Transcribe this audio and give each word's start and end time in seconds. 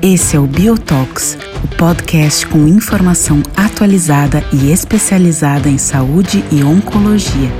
Esse 0.00 0.36
é 0.36 0.38
o 0.38 0.46
Biotox, 0.46 1.36
o 1.64 1.76
podcast 1.76 2.46
com 2.46 2.68
informação 2.68 3.42
atualizada 3.56 4.44
e 4.52 4.70
especializada 4.70 5.68
em 5.68 5.78
saúde 5.78 6.44
e 6.52 6.62
oncologia. 6.62 7.50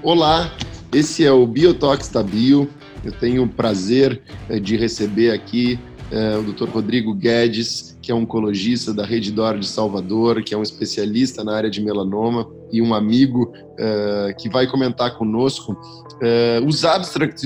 Olá, 0.00 0.56
esse 0.92 1.24
é 1.24 1.32
o 1.32 1.44
Biotox 1.44 2.08
da 2.08 2.22
Bio. 2.22 2.70
Eu 3.04 3.10
tenho 3.10 3.42
o 3.42 3.48
prazer 3.48 4.22
eh, 4.48 4.60
de 4.60 4.76
receber 4.76 5.32
aqui 5.32 5.76
é, 6.10 6.36
o 6.36 6.42
Dr. 6.42 6.68
Rodrigo 6.68 7.14
Guedes, 7.14 7.96
que 8.10 8.12
é 8.12 8.14
oncologista 8.14 8.92
da 8.92 9.06
Rede 9.06 9.30
Dor 9.30 9.56
de 9.56 9.68
Salvador, 9.68 10.42
que 10.42 10.52
é 10.52 10.58
um 10.58 10.64
especialista 10.64 11.44
na 11.44 11.54
área 11.54 11.70
de 11.70 11.80
melanoma 11.80 12.44
e 12.72 12.82
um 12.82 12.92
amigo 12.92 13.52
é, 13.78 14.34
que 14.36 14.48
vai 14.48 14.66
comentar 14.66 15.16
conosco 15.16 15.80
é, 16.20 16.60
os, 16.66 16.84
abstracts, 16.84 17.44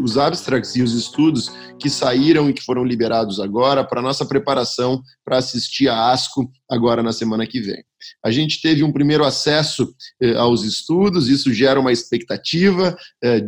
os 0.00 0.16
abstracts 0.16 0.76
e 0.76 0.82
os 0.82 0.94
estudos 0.94 1.50
que 1.80 1.90
saíram 1.90 2.48
e 2.48 2.52
que 2.52 2.62
foram 2.62 2.84
liberados 2.84 3.40
agora 3.40 3.82
para 3.82 4.00
nossa 4.00 4.24
preparação 4.24 5.02
para 5.24 5.38
assistir 5.38 5.88
a 5.88 6.12
ASCO 6.12 6.48
agora 6.70 7.02
na 7.02 7.12
semana 7.12 7.44
que 7.44 7.60
vem. 7.60 7.82
A 8.24 8.30
gente 8.30 8.62
teve 8.62 8.84
um 8.84 8.92
primeiro 8.92 9.24
acesso 9.24 9.92
aos 10.36 10.62
estudos, 10.62 11.28
isso 11.28 11.52
gera 11.52 11.80
uma 11.80 11.90
expectativa 11.90 12.94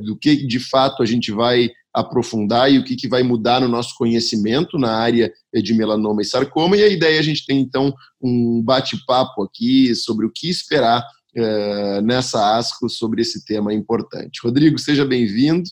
do 0.03 0.17
que 0.17 0.47
de 0.47 0.59
fato 0.59 1.03
a 1.03 1.07
gente 1.07 1.31
vai 1.31 1.71
aprofundar 1.97 2.71
e 2.71 2.79
o 2.79 2.85
que, 2.85 2.95
que 2.95 3.09
vai 3.09 3.23
mudar 3.23 3.59
no 3.59 3.69
nosso 3.69 3.95
conhecimento 3.97 4.79
na 4.79 4.95
área 4.99 5.33
de 5.55 5.73
melanoma 5.73 6.21
e 6.21 6.27
sarcoma. 6.27 6.77
E 6.77 6.83
a 6.83 6.89
ideia 6.89 7.17
é 7.17 7.19
a 7.19 7.23
gente 7.23 7.47
tem, 7.47 7.59
então, 7.59 7.95
um 8.21 8.63
bate-papo 8.63 9.43
aqui 9.43 9.95
sobre 9.95 10.27
o 10.27 10.31
que 10.31 10.51
esperar 10.51 11.03
é, 11.35 12.03
nessa 12.03 12.59
ASCO 12.59 12.91
sobre 12.91 13.23
esse 13.23 13.43
tema 13.47 13.73
importante. 13.73 14.41
Rodrigo, 14.45 14.79
seja 14.79 15.07
bem-vindo. 15.07 15.65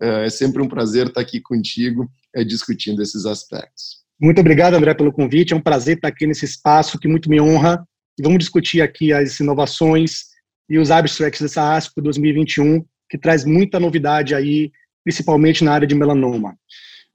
É, 0.00 0.26
é 0.26 0.30
sempre 0.30 0.60
um 0.60 0.68
prazer 0.68 1.06
estar 1.06 1.22
aqui 1.22 1.40
contigo 1.40 2.06
é, 2.36 2.44
discutindo 2.44 3.00
esses 3.00 3.24
aspectos. 3.24 4.02
Muito 4.20 4.42
obrigado, 4.42 4.74
André, 4.74 4.92
pelo 4.92 5.10
convite. 5.10 5.54
É 5.54 5.56
um 5.56 5.60
prazer 5.60 5.96
estar 5.96 6.08
aqui 6.08 6.26
nesse 6.26 6.44
espaço 6.44 6.98
que 6.98 7.08
muito 7.08 7.30
me 7.30 7.40
honra. 7.40 7.82
Vamos 8.20 8.40
discutir 8.40 8.82
aqui 8.82 9.10
as 9.10 9.40
inovações 9.40 10.24
e 10.68 10.78
os 10.78 10.90
abstracts 10.90 11.40
dessa 11.40 11.74
ASCO 11.74 12.02
2021, 12.02 12.84
que 13.08 13.16
traz 13.16 13.46
muita 13.46 13.80
novidade 13.80 14.34
aí 14.34 14.70
principalmente 15.04 15.64
na 15.64 15.72
área 15.72 15.86
de 15.86 15.94
melanoma. 15.94 16.56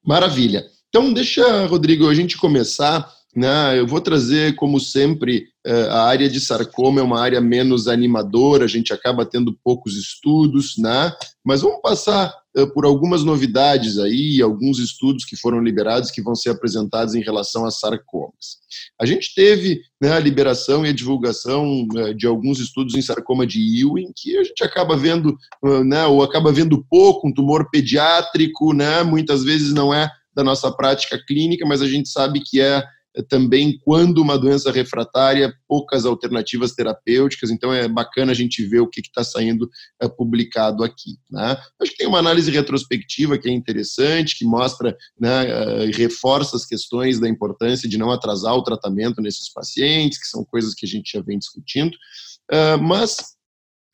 Maravilha. 0.06 0.66
Então, 0.90 1.14
deixa, 1.14 1.66
Rodrigo, 1.66 2.10
a 2.10 2.14
gente 2.14 2.38
começar. 2.38 3.12
Né? 3.36 3.78
Eu 3.78 3.86
vou 3.86 4.02
trazer, 4.02 4.56
como 4.56 4.80
sempre, 4.80 5.48
eh, 5.66 5.88
a 5.92 6.06
área 6.06 6.28
de 6.28 6.40
sarcoma 6.40 7.02
é 7.02 7.04
uma 7.04 7.20
área 7.20 7.40
menos 7.40 7.88
animadora, 7.88 8.66
a 8.66 8.68
gente 8.68 8.92
acaba 8.92 9.26
tendo 9.26 9.56
poucos 9.64 9.96
estudos, 9.96 10.76
né? 10.78 11.14
mas 11.46 11.62
vamos 11.62 11.80
passar 11.82 12.34
por 12.66 12.86
algumas 12.86 13.24
novidades 13.24 14.00
aí, 14.00 14.42
alguns 14.42 14.80
estudos 14.80 15.26
que 15.26 15.36
foram 15.36 15.62
liberados 15.62 16.10
que 16.10 16.22
vão 16.22 16.34
ser 16.34 16.50
apresentados 16.50 17.14
em 17.14 17.22
relação 17.22 17.66
a 17.66 17.72
sarcomas. 17.72 18.58
A 19.00 19.06
gente 19.06 19.34
teve 19.36 19.82
né, 20.02 20.14
a 20.14 20.20
liberação 20.20 20.86
e 20.86 20.90
a 20.90 20.94
divulgação 20.94 21.88
uh, 21.94 22.14
de 22.14 22.26
alguns 22.26 22.60
estudos 22.60 22.96
em 22.96 23.02
sarcoma 23.02 23.46
de 23.46 23.60
Ewing, 23.60 24.12
que 24.16 24.38
a 24.38 24.44
gente 24.44 24.64
acaba 24.64 24.98
vendo, 24.98 25.38
uh, 25.64 25.84
né, 25.84 26.06
ou 26.06 26.24
acaba 26.24 26.52
vendo 26.52 26.84
pouco, 26.90 27.28
um 27.28 27.34
tumor 27.34 27.70
pediátrico, 27.70 28.74
né, 28.74 29.04
muitas 29.04 29.44
vezes 29.44 29.74
não 29.74 29.94
é 29.94 30.10
da 30.36 30.44
nossa 30.44 30.72
prática 30.72 31.22
clínica, 31.28 31.66
mas 31.66 31.82
a 31.82 31.88
gente 31.88 32.10
sabe 32.10 32.42
que 32.42 32.62
é 32.62 32.84
também 33.30 33.78
quando 33.84 34.20
uma 34.20 34.38
doença 34.38 34.72
refratária, 34.72 35.54
poucas 35.68 36.06
alternativas 36.06 36.74
terapêuticas, 36.74 37.50
então 37.50 37.74
é 37.74 37.88
bacana 37.88 38.32
a 38.32 38.36
gente 38.36 38.64
ver 38.66 38.80
o 38.80 38.88
que 38.88 39.02
está 39.02 39.24
saindo 39.24 39.70
é, 40.02 40.08
publicado 40.08 40.84
aqui. 40.84 41.18
Né? 41.30 41.58
Acho 41.82 41.92
que 41.92 41.98
tem 41.98 42.08
uma 42.08 42.20
análise 42.20 42.52
retrospectiva 42.52 43.38
que 43.38 43.50
é 43.50 43.52
interessante, 43.52 44.38
que 44.38 44.46
mostra 44.46 44.96
né, 45.20 45.48
eh, 45.48 45.92
reforça 45.94 46.56
as 46.56 46.66
questões 46.66 47.20
da 47.20 47.28
importância 47.28 47.90
de 47.90 47.98
não 47.98 48.12
atrasar 48.12 48.54
o 48.56 48.64
tratamento 48.64 49.22
nesses 49.22 49.52
pacientes, 49.52 50.20
que 50.20 50.28
são 50.28 50.44
coisas 50.44 50.74
que 50.74 50.86
a 50.86 50.90
gente 50.90 51.12
já 51.14 51.22
vem 51.22 51.38
discutindo, 51.38 51.94
uh, 52.52 52.82
mas 52.82 53.37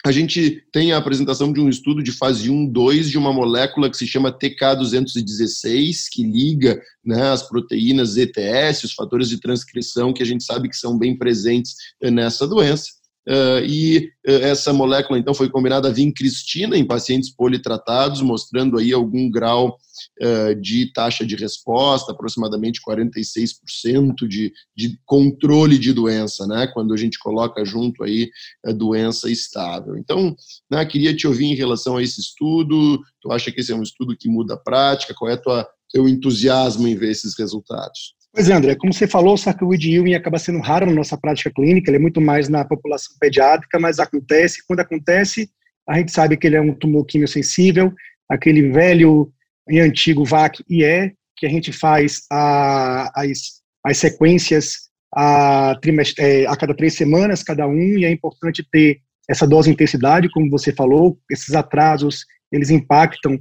a 0.06 0.12
gente 0.12 0.62
tem 0.72 0.91
a 0.91 0.97
apresentação 0.97 1.53
de 1.53 1.62
um 1.62 1.69
estudo 1.69 2.03
de 2.03 2.12
fase 2.12 2.50
1, 2.50 2.68
2 2.68 3.09
de 3.09 3.18
uma 3.18 3.31
molécula 3.31 3.90
que 3.90 3.96
se 3.96 4.06
chama 4.06 4.38
TK216, 4.38 6.08
que 6.12 6.24
liga 6.24 6.81
né, 7.03 7.30
as 7.31 7.47
proteínas 7.47 8.18
ETS, 8.18 8.84
os 8.84 8.94
fatores 8.94 9.30
de 9.30 9.40
transcrição 9.40 10.12
que 10.12 10.22
a 10.22 10.25
gente 10.25 10.44
sabe 10.44 10.68
que 10.68 10.75
são 10.75 10.97
bem 10.97 11.18
presentes 11.18 11.75
eh, 12.02 12.12
nessa 12.12 12.46
doença. 12.46 13.03
Uh, 13.28 13.63
e 13.66 14.11
uh, 14.28 14.44
essa 14.44 14.73
molécula, 14.73 15.17
então, 15.17 15.34
foi 15.34 15.50
combinada 15.50 15.88
a 15.88 15.91
vincristina 15.91 16.78
em 16.78 16.85
pacientes 16.85 17.29
politratados, 17.29 18.22
mostrando 18.22 18.78
aí 18.78 18.91
algum 18.91 19.31
grau 19.31 19.78
uh, 20.22 20.56
de 20.59 20.91
taxa 20.91 21.25
de 21.25 21.35
resposta, 21.35 22.12
aproximadamente 22.12 22.81
46% 22.85 24.28
de, 24.28 24.51
de 24.75 25.00
controle 25.06 25.78
de 25.78 25.94
doença, 25.94 26.45
né, 26.45 26.67
quando 26.73 26.94
a 26.94 26.97
gente 26.97 27.17
coloca 27.17 27.63
junto 27.63 28.03
aí 28.03 28.29
a 28.66 28.73
doença 28.73 29.31
estável. 29.31 29.97
Então, 29.97 30.35
né, 30.69 30.85
queria 30.85 31.16
te 31.16 31.25
ouvir 31.25 31.45
em 31.45 31.56
relação 31.56 31.95
a 31.95 32.03
esse 32.03 32.19
estudo, 32.19 33.00
tu 33.22 33.31
acha 33.31 33.51
que 33.51 33.62
esse 33.62 33.72
é 33.72 33.75
um 33.75 33.83
estudo 33.83 34.17
que 34.17 34.28
muda 34.28 34.56
a 34.56 34.57
prática, 34.57 35.13
qual 35.13 35.31
é 35.31 35.35
o 35.35 35.66
teu 35.89 36.09
entusiasmo 36.09 36.88
em 36.88 36.95
ver 36.95 37.12
esses 37.12 37.38
resultados? 37.38 38.16
Pois 38.33 38.49
é, 38.49 38.53
André, 38.53 38.75
como 38.75 38.91
você 38.91 39.05
falou, 39.05 39.35
o 39.35 39.38
sarcoide 39.38 39.91
Ewing 39.91 40.16
acaba 40.16 40.39
sendo 40.39 40.59
raro 40.59 40.88
na 40.88 40.94
nossa 40.94 41.16
prática 41.16 41.51
clínica, 41.51 41.91
ele 41.91 41.97
é 41.97 41.99
muito 41.99 42.19
mais 42.19 42.49
na 42.49 42.66
população 42.66 43.16
pediátrica, 43.19 43.79
mas 43.79 43.99
acontece, 43.99 44.66
quando 44.67 44.79
acontece, 44.79 45.51
a 45.88 45.99
gente 45.99 46.11
sabe 46.11 46.35
que 46.35 46.47
ele 46.47 46.55
é 46.55 46.61
um 46.61 46.73
tumor 46.73 47.05
quimiosensível, 47.05 47.94
aquele 48.27 48.71
velho 48.71 49.31
e 49.69 49.79
antigo 49.79 50.25
VAC-IE, 50.25 51.13
que 51.38 51.45
a 51.45 51.49
gente 51.49 51.71
faz 51.71 52.23
a, 52.31 53.11
as, 53.21 53.61
as 53.85 53.97
sequências 53.97 54.89
a, 55.15 55.79
é, 56.17 56.47
a 56.47 56.55
cada 56.55 56.73
três 56.73 56.95
semanas, 56.95 57.44
cada 57.44 57.67
um, 57.67 58.00
e 58.00 58.03
é 58.03 58.09
importante 58.09 58.67
ter 58.71 58.97
essa 59.29 59.45
dose 59.45 59.69
de 59.69 59.75
intensidade, 59.75 60.31
como 60.31 60.50
você 60.50 60.73
falou, 60.73 61.19
esses 61.29 61.53
atrasos, 61.53 62.25
eles 62.51 62.71
impactam 62.71 63.39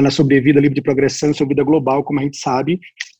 na 0.00 0.10
sobrevida 0.10 0.60
livre 0.60 0.76
de 0.76 0.82
progressão 0.82 1.34
sobrevida 1.34 1.64
global, 1.64 2.04
como 2.04 2.20
a 2.20 2.22
gente 2.22 2.38
sabe, 2.38 2.78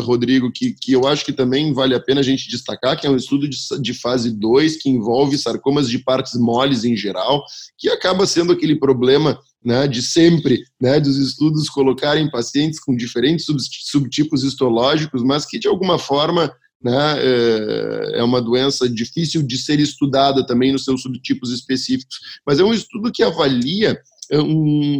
Rodrigo, 0.00 0.50
que, 0.50 0.72
que 0.72 0.92
eu 0.92 1.06
acho 1.06 1.24
que 1.24 1.32
também 1.32 1.72
vale 1.72 1.94
a 1.94 2.00
pena 2.00 2.20
a 2.20 2.24
gente 2.24 2.48
destacar, 2.48 2.98
que 2.98 3.06
é 3.06 3.10
um 3.10 3.16
estudo 3.16 3.48
de, 3.48 3.56
de 3.80 3.94
fase 3.94 4.30
2 4.30 4.78
que 4.78 4.90
envolve 4.90 5.38
sarcomas 5.38 5.88
de 5.88 5.98
partes 5.98 6.34
moles 6.34 6.84
em 6.84 6.96
geral, 6.96 7.44
que 7.78 7.88
acaba 7.88 8.26
sendo 8.26 8.52
aquele 8.52 8.74
problema 8.76 9.38
né, 9.64 9.86
de 9.86 10.02
sempre, 10.02 10.64
né, 10.80 10.98
dos 10.98 11.16
estudos 11.18 11.70
colocarem 11.70 12.28
pacientes 12.30 12.80
com 12.80 12.96
diferentes 12.96 13.46
subtipos 13.84 14.42
histológicos, 14.42 15.22
mas 15.22 15.46
que 15.46 15.58
de 15.58 15.68
alguma 15.68 15.98
forma 15.98 16.52
né, 16.82 17.14
é, 17.18 18.18
é 18.18 18.22
uma 18.24 18.42
doença 18.42 18.88
difícil 18.88 19.42
de 19.42 19.56
ser 19.56 19.78
estudada 19.78 20.44
também 20.44 20.72
nos 20.72 20.84
seus 20.84 21.02
subtipos 21.02 21.52
específicos. 21.52 22.18
Mas 22.44 22.58
é 22.58 22.64
um 22.64 22.74
estudo 22.74 23.12
que 23.12 23.22
avalia 23.22 23.96
um, 24.40 24.98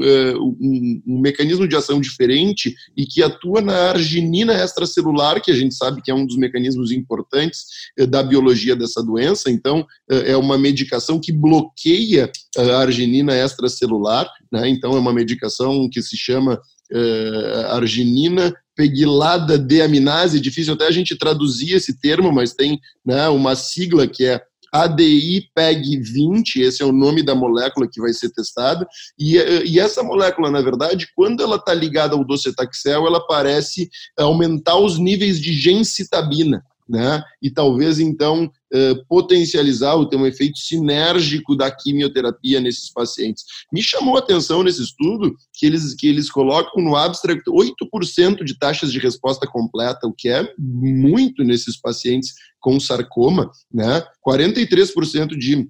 um, 0.61 1.03
um, 1.07 1.21
mecanismo 1.21 1.67
de 1.67 1.77
ação 1.77 2.01
diferente 2.01 2.75
e 2.97 3.07
que 3.07 3.23
atua 3.23 3.61
na 3.61 3.91
arginina 3.91 4.55
extracelular, 4.55 5.41
que 5.41 5.51
a 5.51 5.55
gente 5.55 5.75
sabe 5.75 6.03
que 6.03 6.11
é 6.11 6.15
um 6.15 6.27
dos 6.27 6.37
mecanismos 6.37 6.91
importantes 6.91 7.65
da 8.09 8.23
biologia 8.23 8.77
dessa 8.77 9.03
doença. 9.03 9.51
Então, 9.51 9.87
é 10.09 10.37
uma 10.37 10.59
medicação 10.59 11.19
que 11.21 11.33
bloqueia 11.33 12.31
a 12.57 12.79
arginina 12.79 13.35
extracelular, 13.37 14.29
né? 14.51 14.69
então 14.69 14.95
é 14.95 14.99
uma 14.99 15.13
medicação 15.13 15.89
que 15.91 16.03
se 16.03 16.17
chama 16.17 16.61
arginina 17.71 18.53
pegilada 18.75 19.59
deaminase, 19.59 20.41
difícil 20.41 20.75
até 20.75 20.87
a 20.87 20.91
gente 20.91 21.17
traduzir 21.17 21.75
esse 21.75 21.99
termo, 21.99 22.33
mas 22.33 22.55
tem 22.55 22.81
né, 23.05 23.29
uma 23.29 23.55
sigla 23.55 24.07
que 24.07 24.25
é 24.25 24.41
ADI-PEG20, 24.75 26.63
esse 26.63 26.83
é 26.83 26.87
o 26.87 26.93
nome 26.93 27.23
da 27.23 27.35
molécula 27.35 27.89
que 27.91 28.01
vai 28.01 28.13
ser 28.13 28.31
testada, 28.31 28.87
e, 29.19 29.37
e 29.37 29.79
essa 29.79 30.03
molécula, 30.03 30.51
na 30.51 30.61
verdade, 30.61 31.09
quando 31.15 31.43
ela 31.43 31.57
está 31.57 31.75
ligada 31.75 32.15
ao 32.15 32.25
docetaxel, 32.25 33.07
ela 33.07 33.27
parece 33.27 33.91
aumentar 34.19 34.77
os 34.77 34.99
níveis 34.99 35.41
de 35.41 35.53
gencitabina, 35.53 36.65
né? 36.89 37.23
E 37.41 37.51
talvez 37.51 37.99
então 37.99 38.45
eh, 38.45 38.49
potencializar 39.09 39.95
ou 39.95 40.07
ter 40.07 40.17
um 40.17 40.27
efeito 40.27 40.59
sinérgico 40.59 41.55
da 41.55 41.71
quimioterapia 41.71 42.61
nesses 42.61 42.91
pacientes. 42.91 43.45
Me 43.73 43.83
chamou 43.83 44.17
a 44.17 44.21
atenção 44.21 44.63
nesse 44.63 44.83
estudo 44.83 45.35
que 45.53 45.67
eles, 45.67 45.95
que 45.95 46.09
eles 46.09 46.31
colocam 46.31 46.83
no 46.83 46.97
abstract 46.97 47.45
8% 47.47 48.45
de 48.45 48.59
taxas 48.59 48.93
de 48.93 48.99
resposta 48.99 49.47
completa, 49.47 50.07
o 50.07 50.13
que 50.13 50.29
é 50.29 50.53
muito 50.59 51.45
nesses 51.45 51.79
pacientes 51.79 52.33
com 52.61 52.79
sarcoma, 52.81 53.51
né? 53.73 54.03
43% 54.27 55.37
de 55.37 55.69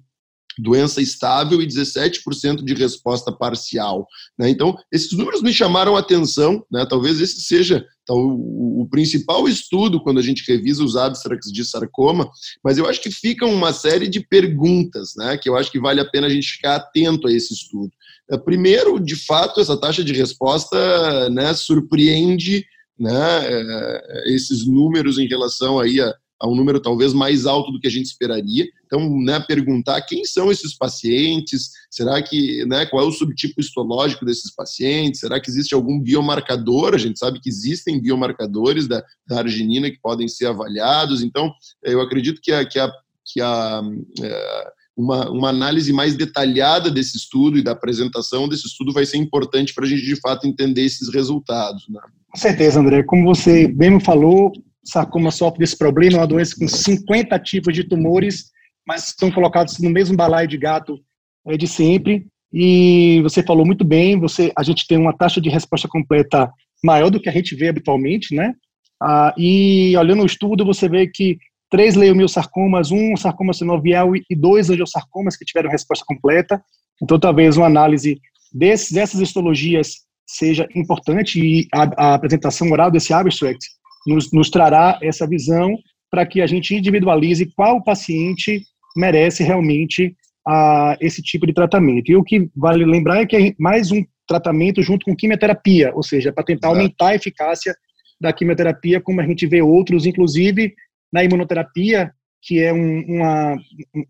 doença 0.57 1.01
estável 1.01 1.61
e 1.61 1.67
17% 1.67 2.63
de 2.63 2.73
resposta 2.73 3.31
parcial. 3.31 4.07
Né? 4.37 4.49
Então, 4.49 4.77
esses 4.91 5.11
números 5.13 5.41
me 5.41 5.51
chamaram 5.51 5.95
a 5.95 5.99
atenção, 5.99 6.63
né? 6.71 6.85
talvez 6.87 7.19
esse 7.19 7.41
seja 7.41 7.85
então, 8.03 8.17
o, 8.17 8.81
o, 8.81 8.89
principal 8.89 9.47
estudo 9.47 10.01
quando 10.01 10.19
a 10.19 10.21
gente 10.21 10.43
revisa 10.45 10.83
os 10.83 10.97
abstracts 10.97 11.51
de 11.51 11.63
sarcoma, 11.63 12.29
mas 12.63 12.77
eu 12.77 12.87
acho 12.87 13.01
que 13.01 13.09
ficam 13.09 13.53
uma 13.53 13.71
série 13.71 14.09
de 14.09 14.19
perguntas, 14.19 15.13
né, 15.17 15.37
que 15.37 15.49
eu 15.49 15.55
acho 15.55 15.71
que 15.71 15.79
vale 15.79 16.01
a 16.01 16.09
pena 16.09 16.27
a 16.27 16.29
gente 16.29 16.51
ficar 16.51 16.75
atento 16.75 17.27
a 17.27 17.31
esse 17.31 17.53
estudo. 17.53 17.91
É, 18.29 18.37
primeiro, 18.37 18.99
de 18.99 19.15
fato, 19.15 19.61
essa 19.61 19.77
taxa 19.77 20.03
de 20.03 20.13
resposta 20.13 21.29
né, 21.29 21.53
surpreende 21.53 22.65
né, 22.99 23.39
é, 23.45 24.35
esses 24.35 24.67
números 24.67 25.17
em 25.17 25.27
relação 25.27 25.79
aí 25.79 26.01
a, 26.01 26.13
a 26.39 26.47
um 26.47 26.55
número 26.55 26.79
talvez 26.79 27.13
mais 27.13 27.45
alto 27.45 27.71
do 27.71 27.79
que 27.79 27.87
a 27.87 27.91
gente 27.91 28.05
esperaria. 28.05 28.65
Então, 28.85 29.09
né, 29.21 29.39
perguntar 29.39 30.01
quem 30.01 30.25
são 30.25 30.51
esses 30.51 30.77
pacientes, 30.77 31.71
será 31.89 32.21
que, 32.21 32.65
né, 32.65 32.85
qual 32.85 33.03
é 33.03 33.07
o 33.07 33.11
subtipo 33.11 33.59
histológico 33.59 34.25
desses 34.25 34.53
pacientes, 34.53 35.21
será 35.21 35.39
que 35.39 35.49
existe 35.49 35.73
algum 35.73 35.99
biomarcador? 35.99 36.93
A 36.93 36.97
gente 36.97 37.17
sabe 37.17 37.39
que 37.39 37.49
existem 37.49 38.01
biomarcadores 38.01 38.87
da, 38.87 39.03
da 39.27 39.39
arginina 39.39 39.89
que 39.89 39.99
podem 40.01 40.27
ser 40.27 40.47
avaliados. 40.47 41.21
Então, 41.21 41.51
eu 41.83 42.01
acredito 42.01 42.41
que 42.41 42.51
a, 42.51 42.65
que 42.65 42.77
a, 42.79 42.91
que 43.25 43.41
a 43.41 43.81
é, 44.21 44.67
uma, 44.95 45.29
uma 45.29 45.49
análise 45.49 45.91
mais 45.91 46.15
detalhada 46.15 46.89
desse 46.89 47.17
estudo 47.17 47.57
e 47.57 47.63
da 47.63 47.71
apresentação 47.71 48.47
desse 48.47 48.67
estudo 48.67 48.93
vai 48.93 49.05
ser 49.05 49.17
importante 49.17 49.73
para 49.73 49.85
a 49.85 49.87
gente, 49.87 50.03
de 50.03 50.15
fato, 50.19 50.47
entender 50.47 50.83
esses 50.83 51.11
resultados. 51.11 51.87
Né? 51.89 51.99
Com 52.29 52.37
certeza, 52.37 52.79
André. 52.79 53.03
Como 53.03 53.23
você 53.23 53.67
bem 53.67 53.91
me 53.91 54.03
falou, 54.03 54.51
sarcoma 54.83 55.31
sofre 55.31 55.59
desse 55.59 55.77
problema, 55.77 56.17
é 56.17 56.21
uma 56.21 56.27
doença 56.27 56.55
com 56.57 56.67
50 56.67 57.37
tipos 57.39 57.73
de 57.73 57.83
tumores, 57.83 58.51
mas 58.85 59.09
estão 59.09 59.31
colocados 59.31 59.79
no 59.79 59.89
mesmo 59.89 60.15
balaio 60.15 60.47
de 60.47 60.57
gato 60.57 60.99
é, 61.47 61.57
de 61.57 61.67
sempre. 61.67 62.25
E 62.51 63.21
você 63.23 63.41
falou 63.41 63.65
muito 63.65 63.83
bem, 63.83 64.19
você, 64.19 64.51
a 64.55 64.61
gente 64.61 64.85
tem 64.87 64.97
uma 64.97 65.15
taxa 65.15 65.41
de 65.41 65.49
resposta 65.49 65.87
completa 65.87 66.51
maior 66.83 67.09
do 67.09 67.19
que 67.19 67.29
a 67.29 67.31
gente 67.31 67.55
vê 67.55 67.69
habitualmente, 67.69 68.35
né? 68.35 68.53
Ah, 69.01 69.33
e 69.37 69.95
olhando 69.97 70.21
o 70.21 70.25
estudo, 70.25 70.65
você 70.65 70.87
vê 70.87 71.07
que 71.07 71.37
três 71.69 71.95
leiomiosarcomas, 71.95 72.91
um 72.91 73.15
sarcoma 73.17 73.53
sinovial 73.53 74.15
e 74.15 74.35
dois 74.35 74.69
angiosarcomas 74.69 75.35
que 75.35 75.45
tiveram 75.45 75.71
resposta 75.71 76.05
completa. 76.05 76.63
Então, 77.01 77.19
talvez 77.19 77.57
uma 77.57 77.65
análise 77.65 78.19
desses, 78.53 78.91
dessas 78.91 79.19
histologias 79.19 80.03
seja 80.27 80.67
importante 80.75 81.39
e 81.39 81.67
a, 81.73 82.11
a 82.11 82.13
apresentação 82.13 82.69
oral 82.71 82.91
desse 82.91 83.13
abstract 83.13 83.65
nos, 84.05 84.31
nos 84.31 84.49
trará 84.49 84.99
essa 85.01 85.27
visão 85.27 85.77
para 86.09 86.25
que 86.25 86.41
a 86.41 86.47
gente 86.47 86.75
individualize 86.75 87.51
qual 87.55 87.83
paciente 87.83 88.61
merece 88.95 89.43
realmente 89.43 90.15
a, 90.47 90.97
esse 91.01 91.21
tipo 91.21 91.47
de 91.47 91.53
tratamento. 91.53 92.11
E 92.11 92.15
o 92.15 92.23
que 92.23 92.49
vale 92.55 92.85
lembrar 92.85 93.21
é 93.21 93.25
que 93.25 93.35
é 93.35 93.53
mais 93.57 93.91
um 93.91 94.03
tratamento 94.27 94.81
junto 94.81 95.05
com 95.05 95.15
quimioterapia, 95.15 95.91
ou 95.95 96.03
seja, 96.03 96.31
para 96.31 96.43
tentar 96.43 96.67
Exato. 96.67 96.79
aumentar 96.79 97.07
a 97.07 97.15
eficácia 97.15 97.75
da 98.21 98.31
quimioterapia, 98.31 99.01
como 99.01 99.21
a 99.21 99.25
gente 99.25 99.45
vê 99.47 99.61
outros, 99.61 100.05
inclusive 100.05 100.73
na 101.11 101.23
imunoterapia, 101.23 102.11
que 102.41 102.59
é 102.59 102.73
um, 102.73 103.03
uma, 103.07 103.55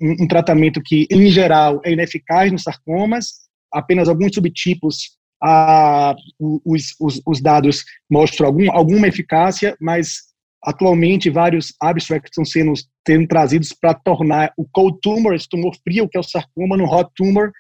um, 0.02 0.24
um 0.24 0.28
tratamento 0.28 0.82
que, 0.84 1.08
em 1.10 1.30
geral, 1.30 1.82
é 1.86 1.92
ineficaz 1.92 2.52
nos 2.52 2.64
sarcomas, 2.64 3.44
apenas 3.72 4.08
alguns 4.10 4.34
subtipos 4.34 5.18
a, 5.44 6.16
os, 6.40 6.96
os, 7.00 7.22
os, 7.26 7.42
dados 7.42 7.84
mostram 8.10 8.48
algum, 8.48 8.72
alguma 8.72 9.08
eficácia, 9.08 9.76
mas 9.80 10.20
atualmente 10.64 11.30
vários 11.30 11.74
abstracts 11.82 12.32
estão 12.32 12.46
sendo, 12.46 12.74
sendo 13.06 13.28
trazidos 13.28 13.74
para 13.74 13.94
tornar 13.94 14.54
o 14.58 14.66
cold 14.72 14.98
tumor, 15.02 15.36
esse 15.36 15.50
tumor 15.50 15.76
frio, 15.84 16.08
que 16.08 16.18
é 16.18 16.20
o 16.22 16.24
sarcoma, 16.24 16.78
no 16.78 16.86
hot 16.86 17.12
tumor, 17.16 17.52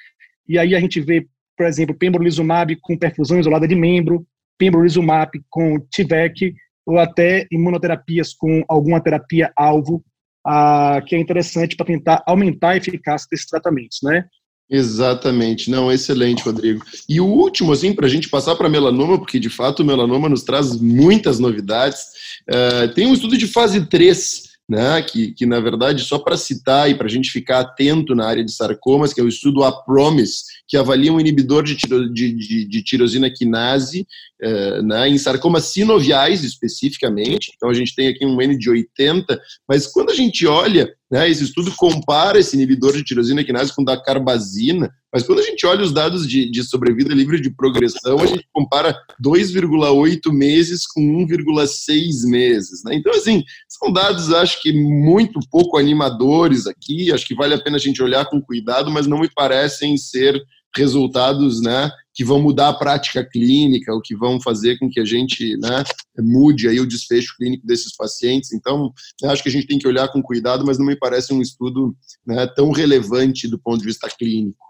e 0.47 0.57
aí 0.57 0.73
a 0.73 0.79
gente 0.79 1.01
vê, 1.01 1.27
por 1.57 1.65
exemplo, 1.65 1.97
pembrolizumab 1.97 2.73
com 2.81 2.97
perfusão 2.97 3.39
isolada 3.39 3.67
de 3.67 3.75
membro, 3.75 4.25
pembrolizumab 4.57 5.31
com 5.49 5.77
TVEC, 5.91 6.53
ou 6.85 6.97
até 6.99 7.45
imunoterapias 7.51 8.33
com 8.33 8.63
alguma 8.67 9.01
terapia 9.01 9.51
alvo, 9.55 10.03
ah, 10.45 11.01
que 11.05 11.15
é 11.15 11.19
interessante 11.19 11.75
para 11.75 11.85
tentar 11.85 12.23
aumentar 12.25 12.71
a 12.71 12.77
eficácia 12.77 13.27
desses 13.29 13.47
tratamentos, 13.47 13.99
né? 14.03 14.25
Exatamente, 14.73 15.69
não, 15.69 15.91
excelente, 15.91 16.41
Rodrigo. 16.41 16.83
E 17.07 17.21
o 17.21 17.27
último, 17.27 17.71
assim, 17.71 17.93
para 17.93 18.07
a 18.07 18.09
gente 18.09 18.27
passar 18.27 18.55
para 18.55 18.67
melanoma, 18.67 19.19
porque 19.19 19.39
de 19.39 19.47
fato 19.47 19.81
o 19.81 19.85
melanoma 19.85 20.27
nos 20.27 20.41
traz 20.41 20.75
muitas 20.75 21.37
novidades, 21.37 21.99
uh, 22.49 22.91
tem 22.95 23.05
um 23.05 23.13
estudo 23.13 23.37
de 23.37 23.45
fase 23.45 23.85
3, 23.85 24.53
né, 24.67 24.99
que, 25.03 25.31
que 25.33 25.45
na 25.45 25.59
verdade, 25.59 26.03
só 26.03 26.17
para 26.17 26.35
citar 26.35 26.89
e 26.89 26.95
para 26.95 27.05
a 27.05 27.09
gente 27.09 27.29
ficar 27.29 27.59
atento 27.59 28.15
na 28.15 28.25
área 28.25 28.43
de 28.43 28.51
sarcomas, 28.51 29.13
que 29.13 29.21
é 29.21 29.23
o 29.23 29.27
estudo 29.27 29.63
APROMIS, 29.63 30.45
que 30.67 30.75
avalia 30.75 31.13
um 31.13 31.19
inibidor 31.19 31.61
de, 31.61 31.75
tiro, 31.75 32.11
de, 32.11 32.33
de, 32.33 32.65
de 32.65 32.83
tirosina 32.83 33.29
quinase 33.29 34.07
uh, 34.43 34.83
né, 34.83 35.09
em 35.09 35.17
sarcomas 35.17 35.65
sinoviais 35.65 36.43
especificamente. 36.43 37.51
Então 37.55 37.69
a 37.69 37.73
gente 37.73 37.95
tem 37.95 38.07
aqui 38.07 38.25
um 38.25 38.41
N 38.41 38.57
de 38.57 38.69
80, 38.69 39.39
mas 39.67 39.87
quando 39.87 40.11
a 40.11 40.15
gente 40.15 40.45
olha 40.45 40.93
né? 41.13 41.29
Esse 41.29 41.43
estudo 41.43 41.71
compara 41.75 42.39
esse 42.39 42.55
inibidor 42.55 42.91
de 42.91 43.03
tirosina 43.03 43.43
quinase 43.43 43.71
com 43.71 43.83
da 43.83 43.95
carbazina, 43.95 44.91
mas 45.13 45.21
quando 45.21 45.41
a 45.41 45.43
gente 45.43 45.63
olha 45.63 45.83
os 45.83 45.91
dados 45.91 46.27
de, 46.27 46.49
de 46.49 46.63
sobrevida 46.63 47.13
livre 47.13 47.39
de 47.39 47.51
progressão, 47.51 48.17
a 48.17 48.25
gente 48.25 48.47
compara 48.51 48.99
2,8 49.23 50.33
meses 50.33 50.87
com 50.87 51.01
1,6 51.23 52.27
meses. 52.27 52.83
Né? 52.83 52.95
Então, 52.95 53.13
assim, 53.13 53.43
são 53.69 53.93
dados, 53.93 54.33
acho 54.33 54.59
que 54.59 54.73
muito 54.73 55.39
pouco 55.51 55.77
animadores 55.77 56.65
aqui, 56.65 57.13
acho 57.13 57.27
que 57.27 57.35
vale 57.35 57.53
a 57.53 57.61
pena 57.61 57.75
a 57.75 57.79
gente 57.79 58.01
olhar 58.01 58.25
com 58.25 58.41
cuidado, 58.41 58.89
mas 58.89 59.05
não 59.05 59.19
me 59.19 59.29
parecem 59.29 59.95
ser 59.97 60.41
resultados 60.75 61.61
né, 61.61 61.91
que 62.13 62.23
vão 62.23 62.41
mudar 62.41 62.69
a 62.69 62.73
prática 62.73 63.23
clínica, 63.23 63.91
ou 63.93 64.01
que 64.01 64.15
vão 64.15 64.39
fazer 64.39 64.77
com 64.77 64.89
que 64.89 64.99
a 64.99 65.05
gente 65.05 65.57
né, 65.57 65.83
mude 66.19 66.67
aí 66.67 66.79
o 66.79 66.87
desfecho 66.87 67.35
clínico 67.37 67.65
desses 67.65 67.95
pacientes. 67.95 68.53
Então, 68.53 68.93
acho 69.25 69.41
que 69.41 69.49
a 69.49 69.51
gente 69.51 69.67
tem 69.67 69.79
que 69.79 69.87
olhar 69.87 70.07
com 70.09 70.21
cuidado, 70.21 70.65
mas 70.65 70.77
não 70.77 70.85
me 70.85 70.95
parece 70.95 71.33
um 71.33 71.41
estudo 71.41 71.95
né, 72.25 72.47
tão 72.55 72.71
relevante 72.71 73.47
do 73.47 73.57
ponto 73.57 73.79
de 73.79 73.85
vista 73.85 74.07
clínico. 74.07 74.63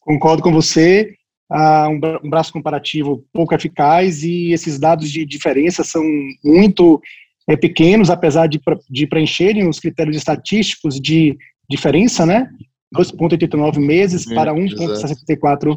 Concordo 0.00 0.42
com 0.42 0.52
você. 0.52 1.14
Ah, 1.48 1.88
um 1.88 2.28
braço 2.28 2.52
comparativo 2.52 3.24
pouco 3.32 3.54
eficaz 3.54 4.24
e 4.24 4.52
esses 4.52 4.80
dados 4.80 5.10
de 5.10 5.24
diferença 5.24 5.84
são 5.84 6.02
muito 6.44 7.00
é, 7.48 7.56
pequenos, 7.56 8.10
apesar 8.10 8.48
de, 8.48 8.60
de 8.90 9.06
preencherem 9.06 9.68
os 9.68 9.78
critérios 9.78 10.16
estatísticos 10.16 11.00
de 11.00 11.36
diferença, 11.70 12.26
né? 12.26 12.48
2,89 12.94 13.78
meses 13.78 14.24
para 14.24 14.52
1,64 14.52 15.76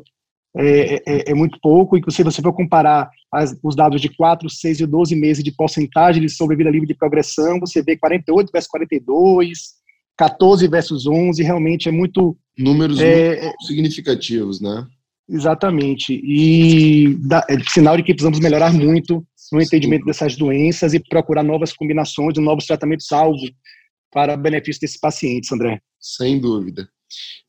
é, 0.57 0.95
é, 0.95 1.31
é, 1.31 1.33
muito 1.33 1.59
pouco, 1.61 1.97
e 1.97 2.01
se 2.11 2.23
você 2.23 2.41
for 2.41 2.53
comparar 2.53 3.09
as, 3.31 3.55
os 3.63 3.75
dados 3.75 4.01
de 4.01 4.09
4, 4.09 4.49
6 4.49 4.79
e 4.79 4.85
12 4.85 5.15
meses 5.15 5.43
de 5.43 5.51
porcentagem 5.51 6.21
de 6.21 6.29
sobrevida 6.29 6.71
livre 6.71 6.87
de 6.87 6.95
progressão, 6.95 7.59
você 7.59 7.83
vê 7.83 7.95
48 7.95 8.49
versus 8.51 8.69
42, 8.69 9.59
14 10.17 10.67
versus 10.67 11.05
11, 11.05 11.43
realmente 11.43 11.87
é 11.87 11.91
muito... 11.91 12.35
Números 12.57 12.99
é, 12.99 13.41
muito 13.41 13.63
significativos, 13.63 14.59
né? 14.59 14.85
Exatamente, 15.29 16.19
e 16.23 17.15
dá, 17.19 17.45
é 17.47 17.59
sinal 17.59 17.95
de 17.95 18.01
que 18.01 18.13
precisamos 18.13 18.39
melhorar 18.39 18.73
muito 18.73 19.23
no 19.51 19.61
entendimento 19.61 20.01
Sim. 20.01 20.07
dessas 20.07 20.35
doenças 20.35 20.93
e 20.95 20.99
procurar 20.99 21.43
novas 21.43 21.71
combinações, 21.71 22.37
novos 22.37 22.65
tratamentos 22.65 23.05
salvo 23.05 23.37
para 24.11 24.35
benefício 24.35 24.81
desses 24.81 24.99
pacientes, 24.99 25.51
André. 25.51 25.79
Sem 25.99 26.39
dúvida. 26.39 26.89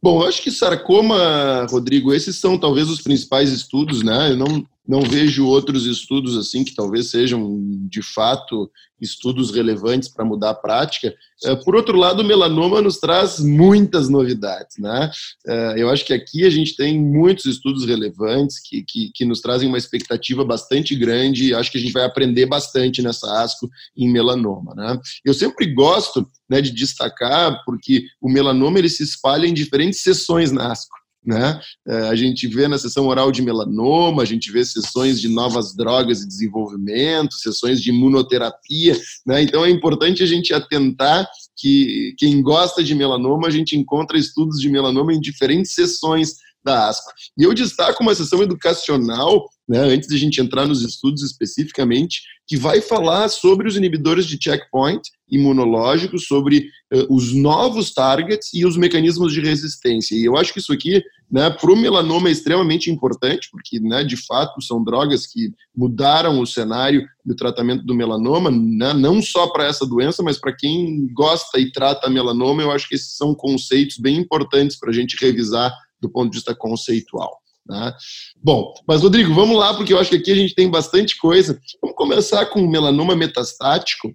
Bom, 0.03 0.23
eu 0.23 0.29
acho 0.29 0.43
que 0.43 0.51
sarcoma, 0.51 1.67
Rodrigo, 1.71 2.13
esses 2.13 2.37
são 2.37 2.59
talvez 2.59 2.89
os 2.89 3.01
principais 3.01 3.51
estudos, 3.51 4.03
né? 4.03 4.33
Eu 4.33 4.37
não, 4.37 4.67
não 4.91 5.03
vejo 5.03 5.47
outros 5.47 5.87
estudos 5.87 6.37
assim 6.37 6.65
que 6.65 6.75
talvez 6.75 7.11
sejam 7.11 7.61
de 7.89 8.03
fato 8.03 8.69
estudos 9.01 9.53
relevantes 9.53 10.09
para 10.09 10.25
mudar 10.25 10.51
a 10.51 10.55
prática. 10.55 11.15
Eh, 11.45 11.57
por 11.65 11.77
outro 11.77 11.97
lado, 11.97 12.23
o 12.23 12.25
melanoma 12.25 12.83
nos 12.83 12.99
traz 12.99 13.39
muitas 13.39 14.09
novidades, 14.09 14.79
né? 14.79 15.09
Eh, 15.47 15.75
eu 15.79 15.91
acho 15.91 16.05
que 16.05 16.13
aqui 16.13 16.45
a 16.45 16.51
gente 16.51 16.75
tem 16.75 17.01
muitos 17.01 17.47
estudos 17.47 17.87
relevantes 17.87 18.59
que, 18.59 18.83
que, 18.83 19.13
que 19.15 19.25
nos 19.25 19.41
trazem 19.41 19.69
uma 19.69 19.79
expectativa 19.79 20.45
bastante 20.45 20.97
grande 20.97 21.55
acho 21.55 21.71
que 21.71 21.79
a 21.79 21.81
gente 21.81 21.93
vai 21.93 22.05
aprender 22.05 22.47
bastante 22.47 23.01
nessa 23.01 23.43
ASCO 23.45 23.71
em 23.97 24.11
melanoma, 24.11 24.75
né? 24.75 24.99
Eu 25.25 25.33
sempre 25.33 25.73
gosto 25.73 26.27
né, 26.49 26.61
de 26.61 26.73
destacar 26.73 27.63
porque 27.65 28.07
o 28.21 28.29
melanoma 28.29 28.81
ele 28.81 28.89
se 28.89 29.05
espalha 29.05 29.47
em 29.47 29.55
diferentes 29.55 30.01
sessões 30.01 30.51
na 30.51 30.73
ASCO. 30.73 31.00
Né? 31.25 31.61
É, 31.87 32.09
a 32.09 32.15
gente 32.15 32.49
vê 32.49 32.67
na 32.67 32.79
sessão 32.79 33.07
oral 33.07 33.31
de 33.31 33.43
melanoma, 33.43 34.23
a 34.23 34.25
gente 34.25 34.51
vê 34.51 34.65
sessões 34.65 35.21
de 35.21 35.29
novas 35.29 35.77
drogas 35.77 36.23
e 36.23 36.29
desenvolvimento, 36.29 37.35
sessões 37.35 37.81
de 37.81 37.91
imunoterapia. 37.91 38.99
Né? 39.27 39.43
Então 39.43 39.65
é 39.65 39.71
importante 39.71 40.23
a 40.23 40.27
gente 40.27 40.55
atentar 40.55 41.29
que 41.57 42.15
quem 42.17 42.41
gosta 42.41 42.83
de 42.83 42.95
melanoma, 42.95 43.49
a 43.49 43.51
gente 43.51 43.77
encontra 43.77 44.19
estudos 44.19 44.59
de 44.61 44.71
melanoma 44.71 45.13
em 45.13 45.21
diferentes 45.21 45.75
sessões 45.75 46.37
da 46.65 46.89
ASCO. 46.89 47.11
E 47.39 47.43
eu 47.43 47.55
destaco 47.55 48.03
uma 48.03 48.15
sessão 48.15 48.43
educacional, 48.43 49.47
né, 49.71 49.79
antes 49.79 50.09
de 50.09 50.17
a 50.17 50.19
gente 50.19 50.41
entrar 50.41 50.67
nos 50.67 50.83
estudos 50.83 51.23
especificamente, 51.23 52.23
que 52.45 52.57
vai 52.57 52.81
falar 52.81 53.29
sobre 53.29 53.69
os 53.69 53.77
inibidores 53.77 54.27
de 54.27 54.37
checkpoint 54.37 55.01
imunológicos, 55.31 56.27
sobre 56.27 56.67
uh, 56.93 57.07
os 57.09 57.33
novos 57.33 57.95
targets 57.95 58.53
e 58.53 58.67
os 58.67 58.77
mecanismos 58.77 59.33
de 59.33 59.41
resistência. 59.41 60.17
E 60.17 60.25
eu 60.25 60.37
acho 60.37 60.53
que 60.53 60.59
isso 60.59 60.73
aqui, 60.73 61.01
né, 61.31 61.49
para 61.51 61.71
o 61.71 61.77
melanoma 61.77 62.29
é 62.29 62.33
extremamente 62.33 62.91
importante, 62.91 63.49
porque, 63.53 63.79
né, 63.79 64.03
de 64.03 64.17
fato, 64.17 64.61
são 64.61 64.83
drogas 64.83 65.25
que 65.25 65.53
mudaram 65.73 66.41
o 66.41 66.47
cenário 66.47 67.07
e 67.25 67.31
o 67.31 67.37
tratamento 67.37 67.85
do 67.85 67.95
melanoma, 67.95 68.51
né, 68.51 68.93
não 68.93 69.23
só 69.23 69.47
para 69.53 69.69
essa 69.69 69.87
doença, 69.87 70.21
mas 70.21 70.37
para 70.37 70.53
quem 70.53 71.07
gosta 71.15 71.61
e 71.61 71.71
trata 71.71 72.11
melanoma, 72.11 72.61
eu 72.61 72.73
acho 72.73 72.89
que 72.89 72.97
esses 72.97 73.17
são 73.17 73.37
conceitos 73.37 73.99
bem 73.99 74.17
importantes 74.17 74.77
para 74.77 74.91
a 74.91 74.93
gente 74.93 75.17
revisar 75.25 75.73
do 76.01 76.11
ponto 76.11 76.33
de 76.33 76.39
vista 76.39 76.57
conceitual. 76.57 77.40
Né? 77.71 77.95
Bom, 78.43 78.75
mas 78.87 79.03
Rodrigo, 79.03 79.33
vamos 79.33 79.57
lá, 79.57 79.73
porque 79.75 79.93
eu 79.93 79.99
acho 80.01 80.11
que 80.11 80.17
aqui 80.17 80.33
a 80.33 80.37
gente 80.37 80.57
tem 80.57 80.69
bastante 80.69 81.17
coisa. 81.17 81.59
Vamos 81.81 81.97
começar 81.97 82.45
com 82.47 82.61
o 82.61 82.69
melanoma 82.69 83.15
metastático, 83.15 84.13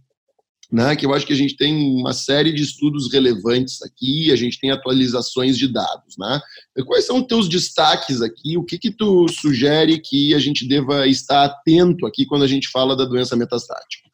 né, 0.71 0.95
que 0.95 1.05
eu 1.05 1.13
acho 1.13 1.25
que 1.25 1.31
a 1.31 1.38
gente 1.38 1.55
tem 1.55 1.74
uma 2.01 2.12
série 2.12 2.51
de 2.51 2.62
estudos 2.62 3.13
relevantes 3.13 3.81
aqui, 3.81 4.33
a 4.33 4.35
gente 4.35 4.59
tem 4.59 4.71
atualizações 4.71 5.57
de 5.57 5.71
dados. 5.71 6.15
Né? 6.19 6.41
Quais 6.85 7.05
são 7.05 7.21
os 7.21 7.27
teus 7.27 7.47
destaques 7.47 8.21
aqui? 8.21 8.57
O 8.57 8.65
que, 8.65 8.77
que 8.77 8.91
tu 8.91 9.25
sugere 9.29 10.01
que 10.03 10.33
a 10.33 10.39
gente 10.39 10.67
deva 10.67 11.07
estar 11.07 11.45
atento 11.45 12.05
aqui 12.05 12.25
quando 12.25 12.43
a 12.43 12.47
gente 12.47 12.67
fala 12.69 12.95
da 12.95 13.05
doença 13.05 13.38
metastática? 13.38 14.09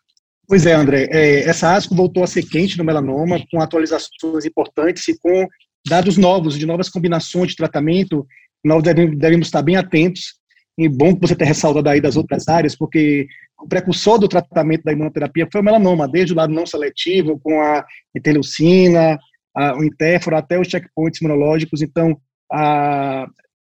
Pois 0.48 0.65
é, 0.65 0.74
André. 0.74 1.07
É, 1.10 1.50
essa 1.50 1.74
ASCO 1.74 1.95
voltou 1.95 2.24
a 2.24 2.27
ser 2.27 2.43
quente 2.43 2.77
no 2.77 2.83
melanoma, 2.83 3.41
com 3.50 3.62
atualizações 3.62 4.45
importantes 4.45 5.07
e 5.07 5.17
com 5.17 5.48
dados 5.88 6.17
novos, 6.17 6.60
de 6.60 6.65
novas 6.65 6.89
combinações 6.89 7.51
de 7.51 7.55
tratamento, 7.55 8.27
nós 8.63 8.84
devemos, 8.84 9.48
estar 9.48 9.62
bem 9.62 9.75
atentos. 9.75 10.39
E 10.77 10.88
bom 10.88 11.13
que 11.13 11.22
você 11.22 11.36
tenha 11.36 11.50
ressaltado 11.50 11.88
aí 11.89 12.00
das 12.00 12.15
outras 12.15 12.48
áreas, 12.48 12.75
porque 12.75 13.27
o 13.60 13.68
precursor 13.68 14.18
do 14.18 14.27
tratamento 14.27 14.84
da 14.84 14.91
imunoterapia 14.91 15.48
foi 15.51 15.62
o 15.62 15.63
melanoma, 15.63 16.08
desde 16.08 16.34
o 16.34 16.36
lado 16.36 16.53
não 16.53 16.65
seletivo, 16.65 17.39
com 17.39 17.62
a 17.62 17.86
interleucina, 18.15 19.20
a, 19.56 19.77
o 19.77 19.84
interfero, 19.84 20.36
até 20.36 20.60
os 20.60 20.68
checkpoints 20.68 21.22
imunológicos. 21.22 21.82
Então, 21.82 22.18
a, 22.51 23.27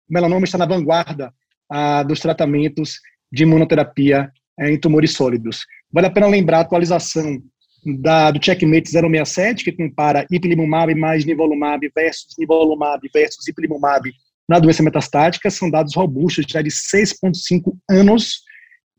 o 0.09 0.13
melanoma 0.13 0.45
está 0.45 0.57
na 0.57 0.67
vanguarda 0.67 1.33
a, 1.71 2.03
dos 2.03 2.21
tratamentos 2.21 3.01
de 3.31 3.43
imunoterapia 3.43 4.31
é, 4.59 4.71
em 4.71 4.79
tumores 4.79 5.13
sólidos. 5.13 5.65
Vale 5.93 6.07
a 6.07 6.11
pena 6.11 6.27
lembrar 6.27 6.59
a 6.59 6.61
atualização 6.63 7.43
da, 7.85 8.31
do 8.31 8.43
Checkmate 8.43 8.89
067, 8.89 9.65
que 9.65 9.73
compara 9.73 10.27
ipilimumab 10.31 10.95
mais 10.95 11.25
nivolumab 11.25 11.91
versus 11.95 12.35
nivolumab 12.39 13.01
versus 13.13 13.47
ipilimumab 13.49 14.13
na 14.53 14.59
doença 14.59 14.83
metastática, 14.83 15.51
são 15.51 15.71
dados 15.71 15.95
robustos, 15.95 16.45
já 16.49 16.63
de 16.63 16.71
6,5 16.71 17.75
anos, 17.91 18.41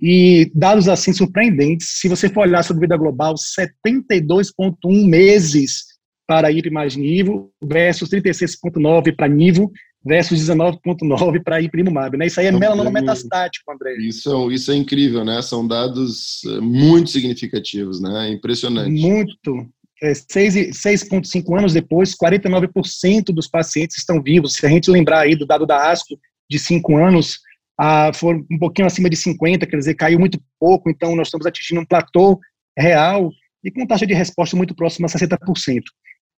e 0.02 0.52
dados 0.54 0.90
assim 0.90 1.14
surpreendentes. 1.14 2.00
Se 2.02 2.10
você 2.10 2.28
for 2.28 2.42
olhar 2.42 2.64
sobre 2.64 2.82
vida 2.82 2.98
global, 2.98 3.36
72,1 3.36 5.08
meses 5.08 5.86
para 6.28 6.52
IP 6.52 6.70
mais 6.70 6.96
nivo 6.96 7.52
versus 7.64 8.10
36,9 8.10 9.16
para 9.16 9.28
nivo 9.28 9.72
versus 10.06 10.42
19,9 10.42 11.42
para 11.42 11.62
ipilimumab, 11.62 12.18
né? 12.18 12.28
Isso 12.28 12.40
aí 12.40 12.48
é 12.48 12.52
melanoma 12.52 12.92
metastático, 12.92 13.72
André. 13.72 13.96
Isso, 14.00 14.52
isso 14.52 14.72
é 14.72 14.76
incrível, 14.76 15.24
né? 15.24 15.42
São 15.42 15.66
dados 15.66 16.42
eh, 16.46 16.60
muito 16.60 17.10
significativos, 17.10 18.02
né? 18.02 18.30
Impressionante. 18.30 18.90
Muito. 18.90 19.70
É, 20.04 20.12
6,5 20.12 21.58
anos 21.58 21.72
depois, 21.72 22.14
49% 22.14 23.34
dos 23.34 23.48
pacientes 23.48 23.98
estão 23.98 24.22
vivos. 24.22 24.56
Se 24.56 24.66
a 24.66 24.70
gente 24.70 24.92
lembrar 24.92 25.22
aí 25.22 25.34
do 25.34 25.46
dado 25.46 25.66
da 25.66 25.90
ASCO 25.90 26.20
de 26.50 26.60
5 26.60 26.98
anos, 26.98 27.40
ah, 27.80 28.12
foram 28.14 28.46
um 28.52 28.60
pouquinho 28.60 28.86
acima 28.86 29.10
de 29.10 29.16
50, 29.16 29.66
quer 29.66 29.78
dizer, 29.78 29.96
caiu 29.96 30.20
muito 30.20 30.42
pouco, 30.60 30.90
então 30.90 31.16
nós 31.16 31.28
estamos 31.28 31.46
atingindo 31.46 31.80
um 31.80 31.86
platô 31.86 32.38
real 32.78 33.32
e 33.64 33.72
com 33.72 33.88
taxa 33.88 34.06
de 34.06 34.14
resposta 34.14 34.58
muito 34.58 34.76
próxima 34.76 35.08
a 35.08 35.10
60%. 35.10 35.38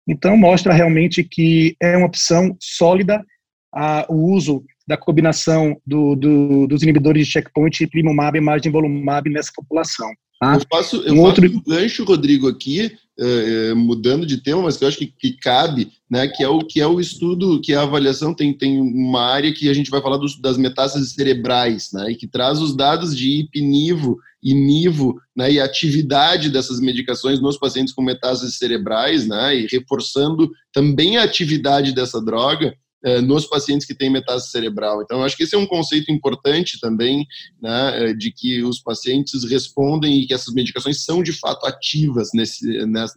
Então, 0.07 0.38
mostra 0.38 0.72
realmente 0.72 1.24
que 1.24 1.75
é 1.81 1.98
uma 1.98 2.05
opção 2.05 2.55
sólida 2.62 3.25
a, 3.74 4.05
o 4.07 4.31
uso 4.31 4.63
da 4.88 4.95
combinação 4.95 5.81
do, 5.84 6.15
do, 6.15 6.67
dos 6.67 6.84
inibidores 6.84 7.25
de 7.25 7.34
checkpoint 7.34 7.84
e 7.84 7.89
primumab 7.89 8.39
mais 8.39 8.62
nivolumab 8.62 9.27
nessa 9.31 9.51
população. 9.55 10.13
Tá? 10.39 10.53
Eu 10.53 10.62
faço, 10.69 10.98
eu 10.98 11.13
um 11.13 11.17
faço 11.17 11.22
outro... 11.25 11.48
um 11.48 11.63
gancho, 11.63 12.05
Rodrigo, 12.05 12.48
aqui, 12.48 12.95
uh, 13.19 13.74
uh, 13.74 13.75
mudando 13.75 14.25
de 14.25 14.41
tema, 14.41 14.62
mas 14.62 14.77
que 14.77 14.84
eu 14.84 14.88
acho 14.88 14.98
que, 14.98 15.07
que, 15.07 15.34
cabe, 15.34 15.91
né, 16.10 16.27
que 16.27 16.43
é 16.43 16.48
o 16.48 16.60
que 16.60 16.81
é 16.81 16.88
o 16.88 17.00
estudo, 17.00 17.62
que 17.62 17.74
é 17.74 17.75
a 17.75 17.84
avaliação, 17.84 18.34
tem, 18.34 18.53
tem 18.53 18.79
uma 18.79 19.22
área 19.22 19.53
que 19.53 19.69
a 19.69 19.74
gente 19.74 19.89
vai 19.89 20.01
falar 20.01 20.17
dos, 20.17 20.39
das 20.39 20.57
metástases 20.57 21.13
cerebrais, 21.13 21.89
né, 21.93 22.12
e 22.12 22.15
que 22.15 22.27
traz 22.27 22.60
os 22.60 22.75
dados 22.75 23.15
de 23.15 23.39
ipinivo 23.39 24.17
e 24.43 24.53
nivo, 24.53 25.19
né, 25.36 25.51
e 25.51 25.60
atividade 25.60 26.50
dessas 26.50 26.79
medicações 26.79 27.41
nos 27.41 27.57
pacientes 27.57 27.93
com 27.93 28.01
metástases 28.01 28.57
cerebrais, 28.57 29.27
né, 29.27 29.55
e 29.55 29.67
reforçando 29.67 30.51
também 30.72 31.17
a 31.17 31.24
atividade 31.24 31.93
dessa 31.93 32.24
droga, 32.24 32.75
nos 33.22 33.46
pacientes 33.46 33.86
que 33.86 33.94
têm 33.94 34.10
metástase 34.10 34.52
cerebral. 34.52 35.02
Então, 35.02 35.24
acho 35.24 35.38
que 35.38 35.44
esse 35.44 35.56
é 35.56 35.58
um 35.58 35.68
conceito 35.68 36.12
importante 36.12 36.80
também, 36.80 37.26
né, 37.62 38.10
é, 38.10 38.14
de 38.14 38.32
que 38.32 38.64
os 38.64 38.80
pacientes 38.80 39.44
respondem 39.50 40.22
e 40.22 40.28
que 40.28 40.34
essas 40.34 40.54
medicações 40.54 41.04
são 41.04 41.22
de 41.22 41.32
fato 41.32 41.66
ativas 41.68 42.30
nesse, 42.34 42.66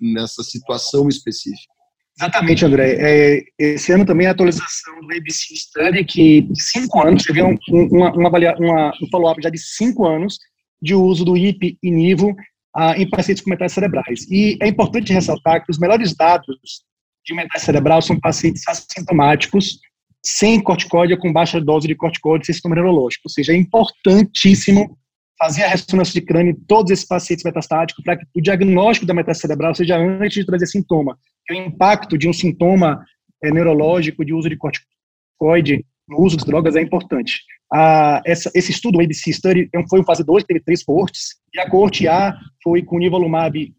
nessa 0.01 0.43
situação 0.43 1.09
específica. 1.09 1.73
Exatamente, 2.21 2.65
André. 2.65 2.97
É, 2.99 3.43
esse 3.59 3.93
ano 3.93 4.05
também 4.05 4.27
a 4.27 4.33
atualização 4.33 5.01
do 5.01 5.15
ABC 5.15 5.55
Study, 5.55 6.05
que 6.05 6.49
cinco 6.55 7.01
anos, 7.07 7.23
teve 7.23 7.43
um, 7.43 7.57
uma, 7.71 8.11
um 8.11 9.09
follow-up 9.11 9.41
já 9.41 9.49
de 9.49 9.59
cinco 9.59 10.05
anos 10.05 10.37
de 10.83 10.95
uso 10.95 11.25
do 11.25 11.37
IP 11.37 11.79
e 11.83 11.91
NIVO 11.91 12.35
em 12.97 13.09
pacientes 13.09 13.43
com 13.43 13.51
metástases 13.51 13.75
cerebrais. 13.75 14.31
E 14.31 14.59
é 14.61 14.69
importante 14.69 15.13
ressaltar 15.13 15.65
que 15.65 15.71
os 15.71 15.79
melhores 15.79 16.15
dados 16.15 16.83
de 17.29 17.35
metástase 17.35 17.67
cerebral 17.67 18.01
são 18.01 18.19
pacientes 18.19 18.67
assintomáticos, 18.67 19.79
sem 20.25 20.61
corticóide 20.61 21.17
com 21.17 21.33
baixa 21.33 21.61
dose 21.61 21.87
de 21.87 21.95
corticóide 21.95 22.47
sem 22.47 22.55
sintoma 22.55 22.75
neurológico. 22.75 23.25
Ou 23.27 23.31
seja, 23.31 23.53
é 23.53 23.57
importantíssimo 23.57 24.99
fazer 25.39 25.65
a 25.65 25.69
ressonância 25.69 26.15
de 26.15 26.27
crânio 26.27 26.53
em 26.53 26.65
todos 26.67 26.91
esses 26.91 27.07
pacientes 27.07 27.45
metastáticos 27.45 28.03
para 28.03 28.17
que 28.17 28.25
o 28.35 28.41
diagnóstico 28.41 29.07
da 29.07 29.15
metástase 29.15 29.43
cerebral 29.43 29.75
seja 29.75 29.97
antes 29.97 30.35
de 30.35 30.47
trazer 30.47 30.67
sintoma. 30.67 31.17
o 31.51 31.55
impacto 31.55 32.19
de 32.19 32.29
um 32.29 32.33
sintoma 32.33 33.05
é, 33.45 33.51
neurológico 33.51 34.25
de 34.25 34.35
uso 34.35 34.49
de 34.49 34.57
corticoide 34.57 35.85
no 36.09 36.21
uso 36.21 36.37
das 36.37 36.47
drogas 36.47 36.75
é 36.75 36.81
importante. 36.83 37.43
Ah, 37.73 38.23
essa, 38.25 38.51
esse 38.55 38.73
estudo, 38.73 38.99
o 38.99 39.03
ABC 39.03 39.31
Study, 39.33 39.69
é 39.73 39.89
foi 39.89 40.01
um 40.01 40.05
fase 40.05 40.25
2, 40.25 40.43
teve 40.45 40.61
três 40.61 40.83
coortes, 40.83 41.37
e 41.55 41.61
a 41.61 41.69
coorte 41.69 42.09
A 42.09 42.35
foi 42.63 42.83
com 42.83 42.99
nivolumab, 42.99 43.73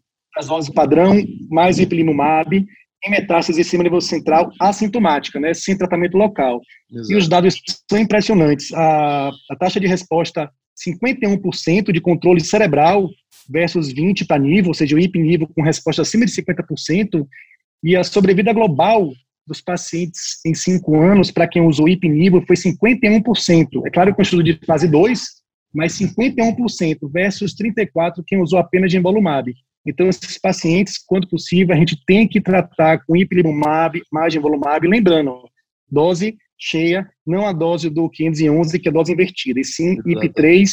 dose 0.46 0.72
padrão, 0.72 1.16
mais 1.50 1.80
ipilimumab, 1.80 2.64
em 3.04 3.10
metástase 3.10 3.60
em 3.60 3.64
cima 3.64 3.82
nível 3.82 4.00
central 4.00 4.52
assintomática, 4.60 5.40
né, 5.40 5.54
sem 5.54 5.76
tratamento 5.76 6.16
local. 6.16 6.60
Exato. 6.90 7.12
E 7.12 7.16
os 7.16 7.28
dados 7.28 7.60
são 7.88 7.98
impressionantes. 7.98 8.72
A, 8.74 9.30
a 9.50 9.56
taxa 9.56 9.80
de 9.80 9.86
resposta 9.86 10.50
51% 10.86 11.92
de 11.92 12.00
controle 12.00 12.40
cerebral 12.40 13.08
versus 13.48 13.92
20 13.92 14.26
para 14.26 14.38
nível, 14.38 14.68
ou 14.68 14.74
seja, 14.74 14.94
o 14.94 14.98
IP 14.98 15.18
nível 15.18 15.48
com 15.54 15.62
resposta 15.62 16.02
acima 16.02 16.24
de 16.24 16.32
50%, 16.32 17.26
e 17.82 17.96
a 17.96 18.04
sobrevida 18.04 18.52
global 18.52 19.10
dos 19.46 19.60
pacientes 19.60 20.38
em 20.46 20.54
5 20.54 21.00
anos, 21.00 21.30
para 21.30 21.48
quem 21.48 21.62
usou 21.62 21.88
IP 21.88 22.08
nível, 22.08 22.42
foi 22.46 22.56
51%. 22.56 23.86
É 23.86 23.90
claro 23.90 24.14
que 24.14 24.20
é 24.20 24.22
um 24.22 24.22
estudo 24.22 24.42
de 24.42 24.58
fase 24.64 24.86
2, 24.86 25.20
mas 25.74 25.98
51% 25.98 26.98
versus 27.10 27.54
34% 27.54 28.22
quem 28.26 28.40
usou 28.40 28.58
apenas 28.58 28.90
de 28.90 28.98
embolumab. 28.98 29.52
Então, 29.90 30.08
esses 30.08 30.38
pacientes, 30.38 30.98
quando 30.98 31.28
possível, 31.28 31.74
a 31.74 31.78
gente 31.78 32.02
tem 32.06 32.26
que 32.26 32.40
tratar 32.40 33.04
com 33.04 33.16
ipilimumab, 33.16 34.00
margem 34.12 34.40
volumab, 34.40 34.86
lembrando, 34.86 35.48
dose 35.90 36.36
cheia, 36.58 37.08
não 37.26 37.46
a 37.46 37.52
dose 37.52 37.90
do 37.90 38.08
511, 38.08 38.78
que 38.78 38.88
é 38.88 38.90
a 38.90 38.92
dose 38.92 39.12
invertida, 39.12 39.60
e 39.60 39.64
sim 39.64 39.96
IP3 40.02 40.68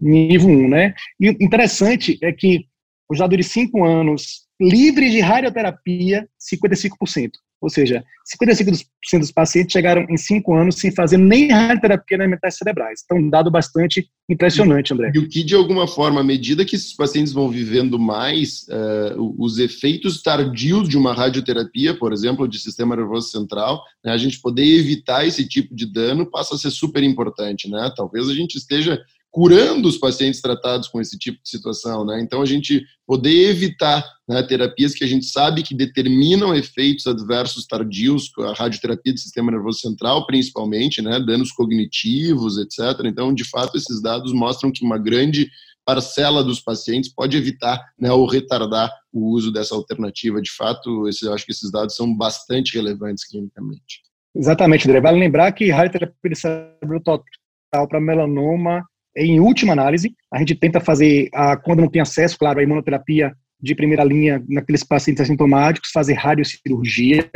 nível 0.00 0.48
1, 0.48 0.68
né? 0.68 0.94
E 1.20 1.28
interessante 1.40 2.18
é 2.22 2.32
que 2.32 2.66
os 3.08 3.18
dados 3.18 3.36
de 3.36 3.44
5 3.44 3.84
anos 3.84 4.46
livres 4.60 5.12
de 5.12 5.20
radioterapia, 5.20 6.28
55%. 6.40 7.30
Ou 7.60 7.70
seja, 7.70 8.04
55% 8.40 8.84
dos 9.20 9.32
pacientes 9.32 9.72
chegaram 9.72 10.04
em 10.10 10.16
5 10.16 10.54
anos 10.54 10.76
sem 10.76 10.90
fazer 10.90 11.16
nem 11.16 11.50
radioterapia 11.50 12.18
nas 12.18 12.28
metais 12.28 12.56
cerebrais. 12.56 13.00
Então, 13.04 13.18
um 13.18 13.30
dado 13.30 13.50
bastante 13.50 14.08
impressionante, 14.28 14.92
André. 14.92 15.12
E 15.14 15.18
o 15.18 15.28
que, 15.28 15.42
de 15.42 15.54
alguma 15.54 15.86
forma, 15.86 16.20
à 16.20 16.24
medida 16.24 16.64
que 16.64 16.76
esses 16.76 16.94
pacientes 16.94 17.32
vão 17.32 17.48
vivendo 17.48 17.98
mais, 17.98 18.66
uh, 18.68 19.34
os 19.38 19.58
efeitos 19.58 20.20
tardios 20.22 20.88
de 20.88 20.98
uma 20.98 21.14
radioterapia, 21.14 21.94
por 21.94 22.12
exemplo, 22.12 22.48
de 22.48 22.58
sistema 22.58 22.96
nervoso 22.96 23.28
central, 23.28 23.82
né, 24.04 24.12
a 24.12 24.18
gente 24.18 24.40
poder 24.40 24.64
evitar 24.64 25.26
esse 25.26 25.46
tipo 25.48 25.74
de 25.74 25.86
dano 25.86 26.28
passa 26.28 26.56
a 26.56 26.58
ser 26.58 26.70
super 26.70 27.02
importante. 27.02 27.70
Né? 27.70 27.92
Talvez 27.96 28.28
a 28.28 28.34
gente 28.34 28.56
esteja 28.56 29.00
curando 29.36 29.86
os 29.86 29.98
pacientes 29.98 30.40
tratados 30.40 30.88
com 30.88 30.98
esse 30.98 31.18
tipo 31.18 31.38
de 31.42 31.50
situação, 31.50 32.06
né? 32.06 32.22
Então 32.22 32.40
a 32.40 32.46
gente 32.46 32.82
poder 33.06 33.50
evitar 33.50 34.02
né, 34.26 34.42
terapias 34.42 34.94
que 34.94 35.04
a 35.04 35.06
gente 35.06 35.26
sabe 35.26 35.62
que 35.62 35.74
determinam 35.74 36.54
efeitos 36.54 37.06
adversos 37.06 37.66
tardios, 37.66 38.32
a 38.38 38.54
radioterapia 38.54 39.12
do 39.12 39.18
sistema 39.18 39.52
nervoso 39.52 39.80
central, 39.80 40.24
principalmente, 40.26 41.02
né, 41.02 41.20
danos 41.20 41.52
cognitivos, 41.52 42.56
etc. 42.56 43.04
Então, 43.04 43.34
de 43.34 43.44
fato, 43.44 43.76
esses 43.76 44.00
dados 44.00 44.32
mostram 44.32 44.72
que 44.72 44.82
uma 44.82 44.96
grande 44.96 45.50
parcela 45.84 46.42
dos 46.42 46.58
pacientes 46.58 47.12
pode 47.12 47.36
evitar 47.36 47.78
né, 48.00 48.10
ou 48.10 48.26
retardar 48.26 48.90
o 49.12 49.34
uso 49.34 49.52
dessa 49.52 49.74
alternativa. 49.74 50.40
De 50.40 50.50
fato, 50.50 51.06
esse, 51.10 51.26
eu 51.26 51.34
acho 51.34 51.44
que 51.44 51.52
esses 51.52 51.70
dados 51.70 51.94
são 51.94 52.16
bastante 52.16 52.74
relevantes 52.74 53.28
clinicamente. 53.28 54.00
Exatamente, 54.34 54.88
André. 54.88 55.02
Vale 55.02 55.20
lembrar 55.20 55.52
que 55.52 55.70
radioterapia 55.70 56.34
cérebro 56.34 57.02
total 57.04 57.86
para 57.86 58.00
melanoma 58.00 58.82
em 59.16 59.40
última 59.40 59.72
análise, 59.72 60.14
a 60.32 60.38
gente 60.38 60.54
tenta 60.54 60.80
fazer, 60.80 61.28
a, 61.32 61.56
quando 61.56 61.80
não 61.80 61.88
tem 61.88 62.02
acesso, 62.02 62.38
claro, 62.38 62.60
à 62.60 62.62
imunoterapia 62.62 63.32
de 63.60 63.74
primeira 63.74 64.04
linha 64.04 64.42
naqueles 64.48 64.84
pacientes 64.84 65.22
assintomáticos, 65.22 65.90
fazer 65.90 66.14
radiocirurgia. 66.14 67.28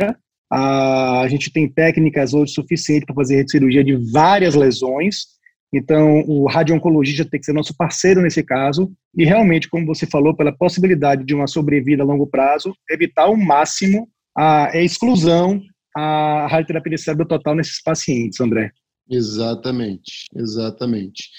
A, 0.51 1.21
a 1.21 1.27
gente 1.27 1.51
tem 1.51 1.67
técnicas 1.67 2.33
hoje 2.33 2.53
suficientes 2.53 3.05
para 3.05 3.15
fazer 3.15 3.47
cirurgia 3.49 3.83
de 3.83 3.95
várias 4.11 4.53
lesões. 4.53 5.25
Então, 5.73 6.23
o 6.27 6.45
radio-oncologista 6.47 7.25
tem 7.25 7.39
que 7.39 7.45
ser 7.45 7.53
nosso 7.53 7.75
parceiro 7.75 8.21
nesse 8.21 8.43
caso. 8.43 8.91
E 9.17 9.25
realmente, 9.25 9.69
como 9.69 9.85
você 9.85 10.05
falou, 10.05 10.35
pela 10.35 10.55
possibilidade 10.55 11.23
de 11.23 11.33
uma 11.33 11.47
sobrevida 11.47 12.03
a 12.03 12.05
longo 12.05 12.27
prazo, 12.27 12.75
evitar 12.89 13.23
ao 13.23 13.37
máximo 13.37 14.07
a, 14.37 14.67
a 14.67 14.81
exclusão, 14.81 15.61
a 15.95 16.47
radioterapia 16.47 16.95
de 16.95 17.01
cérebro 17.01 17.25
total 17.25 17.55
nesses 17.55 17.81
pacientes, 17.81 18.39
André. 18.39 18.71
Exatamente, 19.09 20.25
exatamente. 20.35 21.29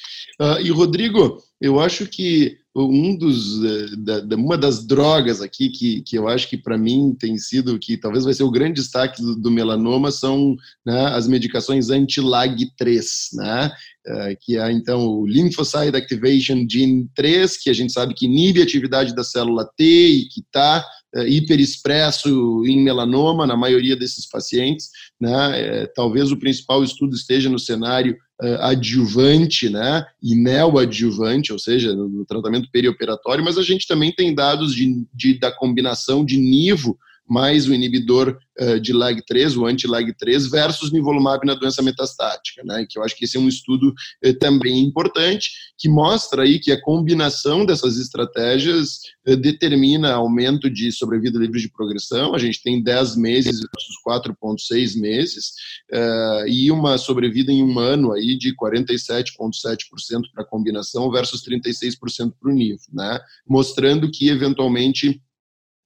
Uh, 0.41 0.61
e 0.61 0.71
Rodrigo, 0.71 1.39
eu 1.61 1.81
acho 1.81 2.07
que 2.07 2.59
um 2.75 3.17
dos, 3.17 3.63
eh, 3.63 3.97
da, 3.99 4.21
da, 4.21 4.37
uma 4.37 4.57
das 4.57 4.87
drogas 4.87 5.43
aqui 5.43 5.69
que, 5.69 6.01
que 6.03 6.17
eu 6.17 6.27
acho 6.27 6.49
que 6.49 6.57
para 6.57 6.79
mim 6.79 7.15
tem 7.19 7.37
sido, 7.37 7.79
que 7.79 7.99
talvez 7.99 8.25
vai 8.25 8.33
ser 8.33 8.45
o 8.45 8.51
grande 8.51 8.81
destaque 8.81 9.21
do, 9.21 9.37
do 9.37 9.51
melanoma, 9.51 10.11
são 10.11 10.57
né, 10.85 11.07
as 11.09 11.29
medicações 11.29 11.91
anti-LAG3, 11.91 13.03
né? 13.35 13.73
Uh, 14.05 14.37
que 14.41 14.59
é 14.59 14.73
então 14.73 15.07
o 15.07 15.25
Lymphocyte 15.25 15.97
Activation 15.97 16.67
Gene 16.69 17.09
3, 17.15 17.57
que 17.59 17.71
a 17.71 17.73
gente 17.73 17.93
sabe 17.93 18.15
que 18.15 18.27
inibe 18.27 18.61
a 18.61 18.65
atividade 18.65 19.15
da 19.15 19.23
célula 19.23 19.65
T 19.77 19.85
e 19.85 20.29
que 20.29 20.41
está 20.41 20.85
uh, 21.15 21.23
hiperexpresso 21.23 22.65
em 22.67 22.83
melanoma 22.83 23.47
na 23.47 23.57
maioria 23.57 23.95
desses 23.95 24.29
pacientes. 24.29 24.89
Né? 25.21 25.61
É, 25.61 25.87
talvez 25.87 26.33
o 26.33 26.37
principal 26.37 26.83
estudo 26.83 27.15
esteja 27.15 27.49
no 27.49 27.61
cenário 27.61 28.15
uh, 28.15 28.32
adjuvante 28.61 29.69
né? 29.69 30.05
e 30.23 30.35
neoadjuvante, 30.35 31.53
ou 31.53 31.59
seja, 31.59 31.95
no, 31.95 32.09
no, 32.09 32.25
tratamento 32.25 32.71
perioperatório, 32.71 33.45
mas 33.45 33.57
a 33.57 33.63
gente 33.63 33.87
também 33.87 34.13
tem 34.13 34.35
dados 34.35 34.75
de, 34.75 35.07
de 35.15 35.39
da 35.39 35.53
combinação 35.53 36.25
de 36.25 36.37
nivo 36.37 36.99
mais 37.33 37.67
o 37.67 37.73
inibidor 37.73 38.39
uh, 38.61 38.79
de 38.79 38.93
LAG3, 38.93 39.57
o 39.57 39.65
anti-LAG3, 39.65 40.51
versus 40.51 40.93
nivolumab 40.93 41.47
na 41.47 41.55
doença 41.55 41.81
metastática, 41.81 42.63
né? 42.63 42.85
Que 42.87 42.99
eu 42.99 43.03
acho 43.03 43.17
que 43.17 43.25
esse 43.25 43.39
é 43.39 43.41
um 43.41 43.49
estudo 43.49 43.89
uh, 43.89 44.39
também 44.39 44.81
importante, 44.81 45.51
que 45.79 45.89
mostra 45.89 46.43
aí 46.43 46.59
que 46.59 46.71
a 46.71 46.81
combinação 46.81 47.65
dessas 47.65 47.97
estratégias 47.97 48.99
uh, 49.27 49.35
determina 49.35 50.13
aumento 50.13 50.69
de 50.69 50.93
sobrevida 50.93 51.39
livre 51.39 51.59
de 51.59 51.73
progressão. 51.73 52.35
A 52.35 52.39
gente 52.39 52.63
tem 52.63 52.83
10 52.83 53.17
meses 53.17 53.61
versus 53.61 53.97
4,6 54.07 55.01
meses, 55.01 55.53
e 56.47 56.71
uma 56.71 56.99
sobrevida 56.99 57.53
em 57.53 57.63
um 57.63 57.79
ano 57.79 58.13
aí 58.13 58.37
de 58.37 58.55
47,7% 58.55 60.23
para 60.35 60.43
a 60.43 60.47
combinação 60.47 61.11
versus 61.11 61.43
36% 61.43 62.33
para 62.39 62.51
o 62.51 62.55
nível, 62.55 62.79
né? 62.93 63.21
Mostrando 63.47 64.11
que, 64.11 64.29
eventualmente, 64.29 65.21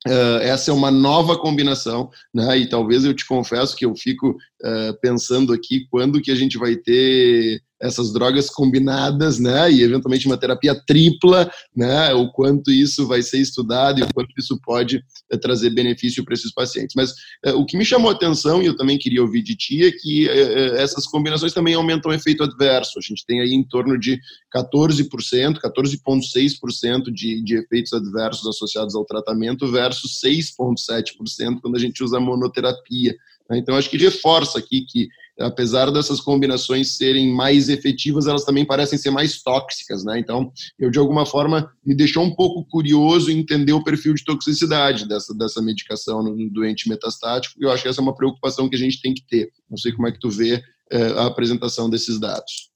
Uh, 0.06 0.38
essa 0.40 0.70
é 0.70 0.74
uma 0.74 0.90
nova 0.90 1.36
combinação, 1.36 2.10
né? 2.32 2.58
E 2.58 2.68
talvez 2.68 3.04
eu 3.04 3.12
te 3.12 3.26
confesso 3.26 3.74
que 3.74 3.84
eu 3.84 3.94
fico 3.96 4.30
uh, 4.30 4.98
pensando 5.00 5.52
aqui 5.52 5.86
quando 5.90 6.20
que 6.20 6.30
a 6.30 6.34
gente 6.34 6.56
vai 6.56 6.76
ter 6.76 7.60
essas 7.80 8.12
drogas 8.12 8.48
combinadas, 8.48 9.38
né, 9.38 9.70
e 9.70 9.82
eventualmente 9.82 10.26
uma 10.26 10.36
terapia 10.36 10.74
tripla, 10.86 11.50
né, 11.74 12.12
o 12.14 12.30
quanto 12.32 12.70
isso 12.70 13.06
vai 13.06 13.22
ser 13.22 13.38
estudado 13.38 14.00
e 14.00 14.02
o 14.02 14.14
quanto 14.14 14.32
isso 14.38 14.58
pode 14.62 15.02
é, 15.30 15.36
trazer 15.36 15.70
benefício 15.70 16.24
para 16.24 16.34
esses 16.34 16.52
pacientes. 16.52 16.94
Mas 16.96 17.14
é, 17.44 17.52
o 17.52 17.64
que 17.64 17.76
me 17.76 17.84
chamou 17.84 18.10
a 18.10 18.14
atenção, 18.14 18.62
e 18.62 18.66
eu 18.66 18.76
também 18.76 18.98
queria 18.98 19.22
ouvir 19.22 19.42
de 19.42 19.54
ti, 19.54 19.84
é 19.84 19.90
que 19.90 20.28
é, 20.28 20.82
essas 20.82 21.06
combinações 21.06 21.52
também 21.52 21.74
aumentam 21.74 22.10
o 22.10 22.14
efeito 22.14 22.42
adverso. 22.42 22.98
A 22.98 23.02
gente 23.02 23.24
tem 23.26 23.40
aí 23.40 23.52
em 23.52 23.62
torno 23.62 23.98
de 23.98 24.18
14%, 24.54 25.58
14,6% 25.62 27.12
de, 27.12 27.42
de 27.42 27.56
efeitos 27.56 27.92
adversos 27.92 28.46
associados 28.46 28.94
ao 28.94 29.04
tratamento 29.04 29.70
versus 29.70 30.20
6,7% 30.24 31.60
quando 31.60 31.76
a 31.76 31.80
gente 31.80 32.02
usa 32.02 32.20
monoterapia. 32.20 33.14
Né. 33.48 33.58
Então, 33.58 33.76
acho 33.76 33.90
que 33.90 33.96
reforça 33.96 34.58
aqui 34.58 34.82
que 34.82 35.08
apesar 35.38 35.90
dessas 35.90 36.20
combinações 36.20 36.96
serem 36.96 37.32
mais 37.32 37.68
efetivas, 37.68 38.26
elas 38.26 38.44
também 38.44 38.64
parecem 38.64 38.98
ser 38.98 39.10
mais 39.10 39.42
tóxicas, 39.42 40.04
né? 40.04 40.18
Então, 40.18 40.50
eu 40.78 40.90
de 40.90 40.98
alguma 40.98 41.26
forma 41.26 41.70
me 41.84 41.94
deixou 41.94 42.24
um 42.24 42.34
pouco 42.34 42.64
curioso 42.64 43.30
entender 43.30 43.72
o 43.72 43.84
perfil 43.84 44.14
de 44.14 44.24
toxicidade 44.24 45.06
dessa, 45.06 45.34
dessa 45.34 45.60
medicação 45.60 46.22
no 46.22 46.50
doente 46.50 46.88
metastático, 46.88 47.54
e 47.60 47.64
eu 47.64 47.70
acho 47.70 47.82
que 47.82 47.88
essa 47.88 48.00
é 48.00 48.02
uma 48.02 48.14
preocupação 48.14 48.68
que 48.68 48.76
a 48.76 48.78
gente 48.78 49.00
tem 49.00 49.12
que 49.12 49.26
ter. 49.26 49.50
Não 49.68 49.76
sei 49.76 49.92
como 49.92 50.08
é 50.08 50.12
que 50.12 50.20
tu 50.20 50.30
vê 50.30 50.62
é, 50.90 51.02
a 51.18 51.26
apresentação 51.26 51.90
desses 51.90 52.18
dados. 52.18 52.70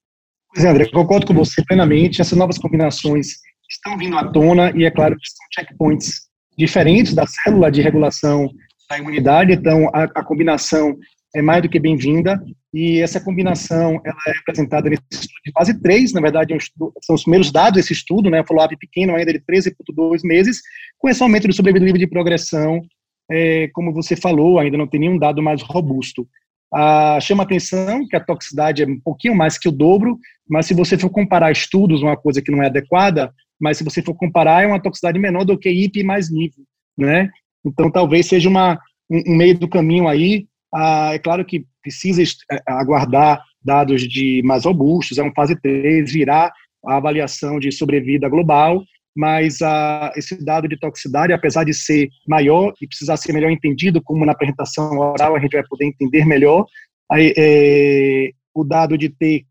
Pois 0.52 0.64
é, 0.64 0.70
André, 0.70 0.90
concordo 0.90 1.26
com 1.26 1.34
você 1.34 1.64
plenamente. 1.64 2.20
Essas 2.20 2.36
novas 2.36 2.58
combinações 2.58 3.28
estão 3.70 3.96
vindo 3.96 4.16
à 4.18 4.28
tona 4.28 4.72
e 4.76 4.84
é 4.84 4.90
claro 4.90 5.16
que 5.16 5.30
são 5.30 5.46
checkpoints 5.54 6.28
diferentes 6.58 7.14
da 7.14 7.24
célula 7.26 7.70
de 7.70 7.80
regulação 7.80 8.50
da 8.90 8.98
imunidade, 8.98 9.52
então 9.52 9.88
a, 9.94 10.02
a 10.02 10.24
combinação 10.24 10.98
é 11.34 11.40
mais 11.40 11.62
do 11.62 11.68
que 11.68 11.78
bem-vinda 11.78 12.42
e 12.74 13.00
essa 13.00 13.20
combinação 13.20 14.00
ela 14.04 14.18
é 14.26 14.32
apresentada 14.40 14.90
nesse 14.90 15.02
estudo 15.12 15.40
de 15.46 15.52
fase 15.52 15.80
3, 15.80 16.12
na 16.12 16.20
verdade 16.20 16.52
é 16.52 16.56
um 16.56 16.58
estudo, 16.58 16.92
são 17.04 17.14
os 17.14 17.22
primeiros 17.22 17.52
dados 17.52 17.74
desse 17.74 17.92
estudo, 17.92 18.28
né, 18.28 18.44
follow-up 18.46 18.76
pequeno 18.76 19.14
ainda 19.14 19.32
de 19.32 19.38
13,2 19.40 20.20
meses, 20.24 20.60
com 20.98 21.08
esse 21.08 21.22
aumento 21.22 21.46
de 21.46 21.54
sobrevida 21.54 21.84
livre 21.84 22.00
de 22.00 22.08
progressão, 22.08 22.82
é, 23.30 23.68
como 23.72 23.92
você 23.92 24.16
falou, 24.16 24.58
ainda 24.58 24.76
não 24.76 24.88
tem 24.88 24.98
nenhum 24.98 25.18
dado 25.18 25.40
mais 25.40 25.62
robusto. 25.62 26.28
Ah, 26.72 27.18
chama 27.20 27.44
atenção 27.44 28.06
que 28.08 28.16
a 28.16 28.20
toxicidade 28.20 28.82
é 28.82 28.86
um 28.86 28.98
pouquinho 28.98 29.36
mais 29.36 29.56
que 29.56 29.68
o 29.68 29.72
dobro, 29.72 30.18
mas 30.48 30.66
se 30.66 30.74
você 30.74 30.98
for 30.98 31.10
comparar 31.10 31.52
estudos, 31.52 32.02
uma 32.02 32.16
coisa 32.16 32.42
que 32.42 32.50
não 32.50 32.62
é 32.62 32.66
adequada, 32.66 33.32
mas 33.60 33.78
se 33.78 33.84
você 33.84 34.02
for 34.02 34.14
comparar, 34.14 34.64
é 34.64 34.66
uma 34.66 34.82
toxicidade 34.82 35.18
menor 35.18 35.44
do 35.44 35.58
que 35.58 35.68
IP 35.68 36.02
mais 36.02 36.30
nível, 36.30 36.64
né? 36.98 37.30
Então, 37.64 37.90
talvez 37.90 38.26
seja 38.26 38.48
uma, 38.48 38.78
um, 39.10 39.32
um 39.32 39.36
meio 39.36 39.58
do 39.58 39.68
caminho 39.68 40.08
aí, 40.08 40.46
ah, 40.74 41.10
é 41.12 41.18
claro 41.18 41.44
que 41.44 41.64
precisa 41.82 42.22
é, 42.22 42.62
aguardar 42.66 43.42
dados 43.62 44.02
de 44.08 44.42
mais 44.44 44.64
robustos, 44.64 45.18
é 45.18 45.22
uma 45.22 45.34
fase 45.34 45.60
3, 45.60 46.10
virar 46.12 46.52
a 46.86 46.96
avaliação 46.96 47.58
de 47.58 47.70
sobrevida 47.70 48.28
global, 48.28 48.82
mas 49.14 49.60
ah, 49.60 50.12
esse 50.16 50.42
dado 50.42 50.68
de 50.68 50.78
toxicidade, 50.78 51.32
apesar 51.32 51.64
de 51.64 51.74
ser 51.74 52.08
maior 52.26 52.72
e 52.80 52.86
precisar 52.86 53.16
ser 53.16 53.32
melhor 53.32 53.50
entendido, 53.50 54.00
como 54.02 54.24
na 54.24 54.32
apresentação 54.32 54.98
oral 54.98 55.36
a 55.36 55.40
gente 55.40 55.52
vai 55.52 55.66
poder 55.66 55.86
entender 55.86 56.24
melhor, 56.24 56.64
aí, 57.10 57.34
é, 57.36 58.30
o 58.54 58.64
dado 58.64 58.96
de 58.96 59.08
ter 59.08 59.44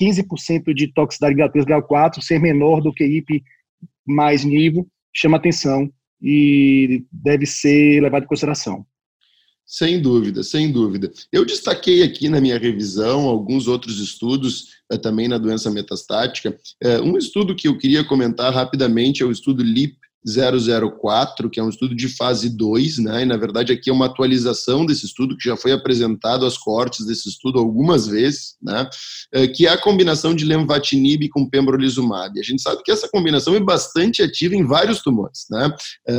15% 0.00 0.74
de 0.74 0.92
toxicidade 0.92 1.34
grau 1.34 1.50
3, 1.50 1.64
grau 1.64 1.82
4, 1.82 2.22
ser 2.22 2.38
menor 2.38 2.80
do 2.80 2.92
que 2.92 3.04
IP 3.04 3.42
mais 4.06 4.44
nível, 4.44 4.86
chama 5.12 5.38
atenção 5.38 5.90
e 6.20 7.04
deve 7.10 7.46
ser 7.46 8.00
levado 8.02 8.24
em 8.24 8.26
consideração. 8.26 8.86
Sem 9.66 10.00
dúvida, 10.00 10.44
sem 10.44 10.70
dúvida. 10.70 11.10
Eu 11.32 11.44
destaquei 11.44 12.04
aqui 12.04 12.28
na 12.28 12.40
minha 12.40 12.56
revisão 12.56 13.26
alguns 13.26 13.66
outros 13.66 13.98
estudos 13.98 14.76
eh, 14.90 14.96
também 14.96 15.26
na 15.26 15.38
doença 15.38 15.68
metastática. 15.72 16.56
Eh, 16.80 17.00
um 17.00 17.18
estudo 17.18 17.56
que 17.56 17.66
eu 17.66 17.76
queria 17.76 18.04
comentar 18.04 18.54
rapidamente 18.54 19.24
é 19.24 19.26
o 19.26 19.32
estudo 19.32 19.64
LEAP 19.64 19.96
004, 20.26 21.48
que 21.48 21.60
é 21.60 21.62
um 21.62 21.68
estudo 21.68 21.94
de 21.94 22.08
fase 22.08 22.50
2, 22.50 22.98
né? 22.98 23.22
E 23.22 23.24
na 23.24 23.36
verdade 23.36 23.72
aqui 23.72 23.90
é 23.90 23.92
uma 23.92 24.06
atualização 24.06 24.84
desse 24.84 25.06
estudo 25.06 25.36
que 25.36 25.48
já 25.48 25.56
foi 25.56 25.72
apresentado 25.72 26.44
às 26.44 26.58
cortes 26.58 27.06
desse 27.06 27.28
estudo 27.28 27.58
algumas 27.58 28.08
vezes, 28.08 28.56
né? 28.60 28.88
É, 29.32 29.46
que 29.46 29.66
é 29.66 29.70
a 29.70 29.80
combinação 29.80 30.34
de 30.34 30.44
lenvatinib 30.44 31.28
com 31.28 31.48
pembrolizumab. 31.48 32.38
A 32.38 32.42
gente 32.42 32.60
sabe 32.60 32.82
que 32.82 32.90
essa 32.90 33.08
combinação 33.08 33.54
é 33.54 33.60
bastante 33.60 34.22
ativa 34.22 34.56
em 34.56 34.66
vários 34.66 35.00
tumores, 35.00 35.46
né? 35.50 35.70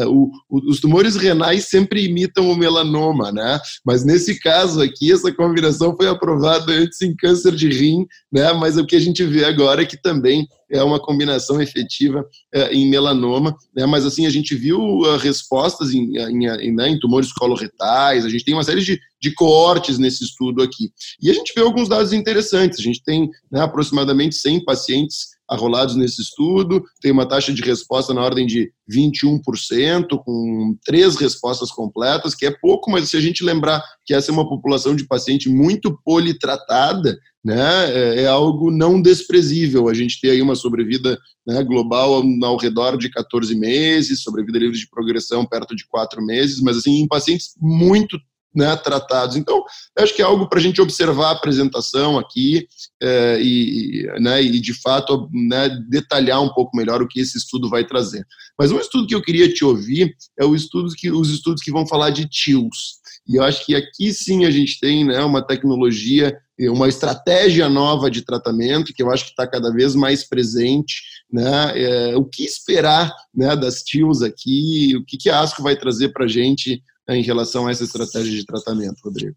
O, 0.08 0.32
os 0.50 0.80
tumores 0.80 1.16
renais 1.16 1.66
sempre 1.66 2.06
imitam 2.06 2.50
o 2.50 2.56
melanoma, 2.56 3.32
né? 3.32 3.60
Mas 3.86 4.06
nesse 4.06 4.40
caso 4.40 4.82
aqui 4.82 5.12
essa 5.12 5.32
combinação 5.34 5.96
foi 5.96 6.08
aprovada 6.08 6.72
antes 6.72 7.02
em 7.02 7.16
câncer 7.16 7.56
de 7.56 7.70
rim, 7.70 8.06
né? 8.32 8.54
Mas 8.54 8.78
o 8.78 8.86
que 8.86 8.96
a 8.96 9.02
gente 9.02 9.24
vê 9.26 9.44
agora 9.44 9.82
é 9.82 9.86
que 9.86 10.02
também 10.02 10.48
é 10.72 10.84
uma 10.84 11.00
combinação 11.00 11.62
efetiva 11.62 12.26
é, 12.54 12.74
em 12.74 12.90
melanoma, 12.90 13.56
né? 13.76 13.86
mas 13.86 14.06
assim, 14.06 14.26
a 14.26 14.30
gente 14.30 14.56
viu 14.56 14.80
uh, 14.80 15.18
respostas 15.18 15.94
em, 15.94 16.18
em, 16.18 16.46
em, 16.46 16.76
né, 16.76 16.90
em, 16.90 17.00
tumores 17.00 17.32
coloretais, 17.32 18.26
a 18.26 18.30
gente 18.30 18.44
tem 18.44 18.54
uma 18.54 18.64
série 18.64 18.82
de, 18.82 19.00
de 19.22 19.34
coortes 19.34 19.98
nesse 19.98 20.24
estudo 20.24 20.62
aqui. 20.62 20.92
E 21.22 21.30
a 21.30 21.34
gente 21.34 21.54
vê 21.56 21.62
alguns 21.62 21.88
dados 21.88 22.14
interessantes, 22.14 22.80
a 22.80 22.84
gente 22.84 23.04
tem 23.04 23.30
né, 23.52 23.62
aproximadamente 23.62 24.36
100 24.36 24.66
pacientes 24.66 25.37
arrolados 25.50 25.96
nesse 25.96 26.22
estudo, 26.22 26.84
tem 27.02 27.12
uma 27.12 27.28
taxa 27.28 27.54
de 27.54 27.62
resposta 27.62 28.14
na 28.14 28.24
ordem 28.24 28.46
de 28.46 28.72
21%, 28.92 30.18
com 30.24 30.78
três 30.86 31.16
respostas 31.16 31.72
completas, 31.72 32.36
que 32.36 32.46
é 32.46 32.52
pouco, 32.52 32.92
mas 32.92 33.10
se 33.10 33.18
a 33.18 33.22
gente 33.22 33.44
lembrar 33.44 33.84
que 34.06 34.14
essa 34.14 34.32
é 34.32 34.34
uma 34.34 34.48
população 34.48 34.96
de 34.96 35.06
paciente 35.06 35.50
muito 35.50 35.98
politratada, 36.04 37.18
né, 37.44 37.92
é, 37.94 38.24
é 38.24 38.28
algo 38.28 38.70
não 38.70 39.02
desprezível. 39.02 39.88
A 39.88 39.94
gente 39.94 40.20
tem 40.20 40.32
aí 40.32 40.42
uma 40.42 40.56
sobrevida 40.56 41.18
né, 41.46 41.64
global 41.64 42.22
ao, 42.44 42.58
redor 42.58 42.98
de 42.98 43.10
14 43.10 43.56
meses, 43.56 44.22
sobrevida 44.22 44.60
livre 44.60 44.78
de 44.78 44.90
progressão 44.90 45.46
perto 45.46 45.74
de 45.74 45.88
4 45.88 46.22
meses, 46.26 46.60
mas 46.60 46.78
assim, 46.78 47.00
em 47.00 47.08
pacientes 47.08 47.54
muito 47.60 48.20
né, 48.56 48.76
tratados. 48.76 49.36
Então, 49.36 49.64
acho 49.98 50.16
que 50.16 50.22
é 50.22 50.26
algo 50.26 50.50
para 50.50 50.60
a 50.60 50.62
gente 50.62 50.82
observar 50.82 51.28
a 51.28 51.32
apresentação 51.32 52.18
aqui 52.18 52.68
é, 53.02 53.40
e, 53.42 54.08
né, 54.20 54.42
e, 54.42 54.60
de 54.60 54.74
fato, 54.74 55.30
né, 55.32 55.70
detalhar 55.90 56.42
um 56.42 56.50
pouco 56.50 56.76
melhor 56.76 57.02
o 57.02 57.08
que 57.08 57.20
esse 57.20 57.38
estudo 57.38 57.70
vai 57.70 57.86
trazer. 57.86 58.26
Mas 58.58 58.72
um 58.72 58.80
estudo 58.80 59.08
que 59.08 59.16
eu 59.16 59.22
queria 59.22 59.52
te 59.52 59.64
ouvir 59.64 60.16
é 60.40 60.46
o 60.46 60.56
estudo 60.56 60.90
que, 60.96 61.12
os 61.12 61.30
estudos 61.30 61.62
que 61.62 61.72
vão 61.72 61.88
falar 61.88 62.10
de 62.10 62.28
TILs. 62.28 62.98
E 63.28 63.36
eu 63.36 63.44
acho 63.44 63.66
que 63.66 63.76
aqui 63.76 64.14
sim 64.14 64.46
a 64.46 64.52
gente 64.52 64.80
tem 64.80 65.06
né, 65.06 65.22
uma 65.24 65.46
tecnologia, 65.46 66.36
uma 66.60 66.88
estratégia 66.88 67.70
nova 67.70 68.10
de 68.10 68.22
tratamento, 68.22 68.94
que 68.94 69.04
eu 69.04 69.12
acho 69.12 69.26
que 69.26 69.32
está 69.32 69.46
cada 69.46 69.72
vez 69.72 69.94
mais 69.94 70.24
presente. 70.28 71.02
Né, 71.32 71.74
é, 71.76 72.16
o 72.16 72.24
que 72.24 72.44
esperar 72.44 73.14
né, 73.36 73.56
das 73.56 73.84
TILs 73.84 74.22
aqui? 74.22 74.96
O 74.96 75.06
que, 75.06 75.18
que 75.18 75.30
a 75.30 75.42
ASCO 75.42 75.62
vai 75.62 75.76
trazer 75.76 76.10
para 76.10 76.26
a 76.26 76.28
gente 76.28 76.82
em 77.10 77.22
relação 77.22 77.68
a 77.68 77.72
essa 77.72 77.84
estratégia 77.84 78.32
de 78.32 78.46
tratamento, 78.46 78.98
Rodrigo? 79.04 79.36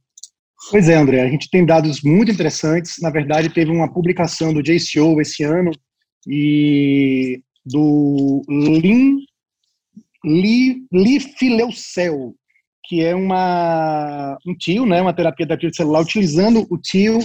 Pois 0.70 0.88
é, 0.88 0.94
André, 0.94 1.22
a 1.22 1.28
gente 1.28 1.48
tem 1.48 1.64
dados 1.64 2.02
muito 2.02 2.30
interessantes. 2.30 2.96
Na 3.00 3.10
verdade, 3.10 3.48
teve 3.48 3.70
uma 3.70 3.92
publicação 3.92 4.52
do 4.52 4.62
JCO 4.62 5.20
esse 5.20 5.42
ano 5.42 5.70
e 6.28 7.40
do 7.64 8.42
Lin, 8.48 9.16
Li, 10.24 10.82
Lifileucel, 10.92 12.34
que 12.84 13.02
é 13.02 13.14
uma, 13.14 14.36
um 14.46 14.54
tio, 14.54 14.84
né, 14.84 15.00
uma 15.00 15.14
terapia 15.14 15.46
da 15.46 15.56
celular, 15.72 16.02
utilizando 16.02 16.66
o 16.68 16.76
tio 16.76 17.18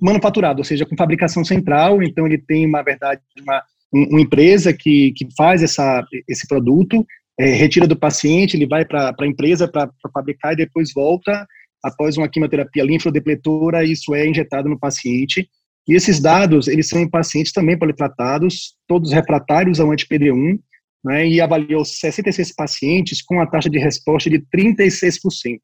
manufaturado, 0.00 0.58
ou 0.58 0.64
seja, 0.64 0.86
com 0.86 0.96
fabricação 0.96 1.44
central. 1.44 2.02
Então, 2.02 2.26
ele 2.26 2.38
tem, 2.38 2.68
na 2.68 2.82
verdade, 2.82 3.20
uma, 3.40 3.62
uma 3.92 4.20
empresa 4.20 4.72
que, 4.72 5.12
que 5.12 5.28
faz 5.36 5.62
essa, 5.62 6.04
esse 6.26 6.46
produto 6.48 7.06
é, 7.40 7.54
retira 7.54 7.86
do 7.86 7.96
paciente, 7.96 8.54
ele 8.54 8.66
vai 8.66 8.84
para 8.84 9.14
a 9.18 9.26
empresa 9.26 9.66
para 9.66 9.90
fabricar 10.12 10.52
e 10.52 10.56
depois 10.56 10.92
volta 10.92 11.46
após 11.82 12.18
uma 12.18 12.28
quimioterapia 12.28 12.84
linfodepletora, 12.84 13.82
isso 13.82 14.14
é 14.14 14.28
injetado 14.28 14.68
no 14.68 14.78
paciente. 14.78 15.48
E 15.88 15.94
esses 15.94 16.20
dados, 16.20 16.68
eles 16.68 16.90
são 16.90 17.00
em 17.00 17.08
pacientes 17.08 17.52
também 17.52 17.78
politratados, 17.78 18.74
todos 18.86 19.10
refratários 19.10 19.80
ao 19.80 19.90
anti-PD1, 19.90 20.58
né, 21.02 21.26
e 21.26 21.40
avaliou 21.40 21.82
66 21.82 22.54
pacientes 22.54 23.22
com 23.22 23.40
a 23.40 23.46
taxa 23.46 23.70
de 23.70 23.78
resposta 23.78 24.28
de 24.28 24.38
36%, 24.54 25.58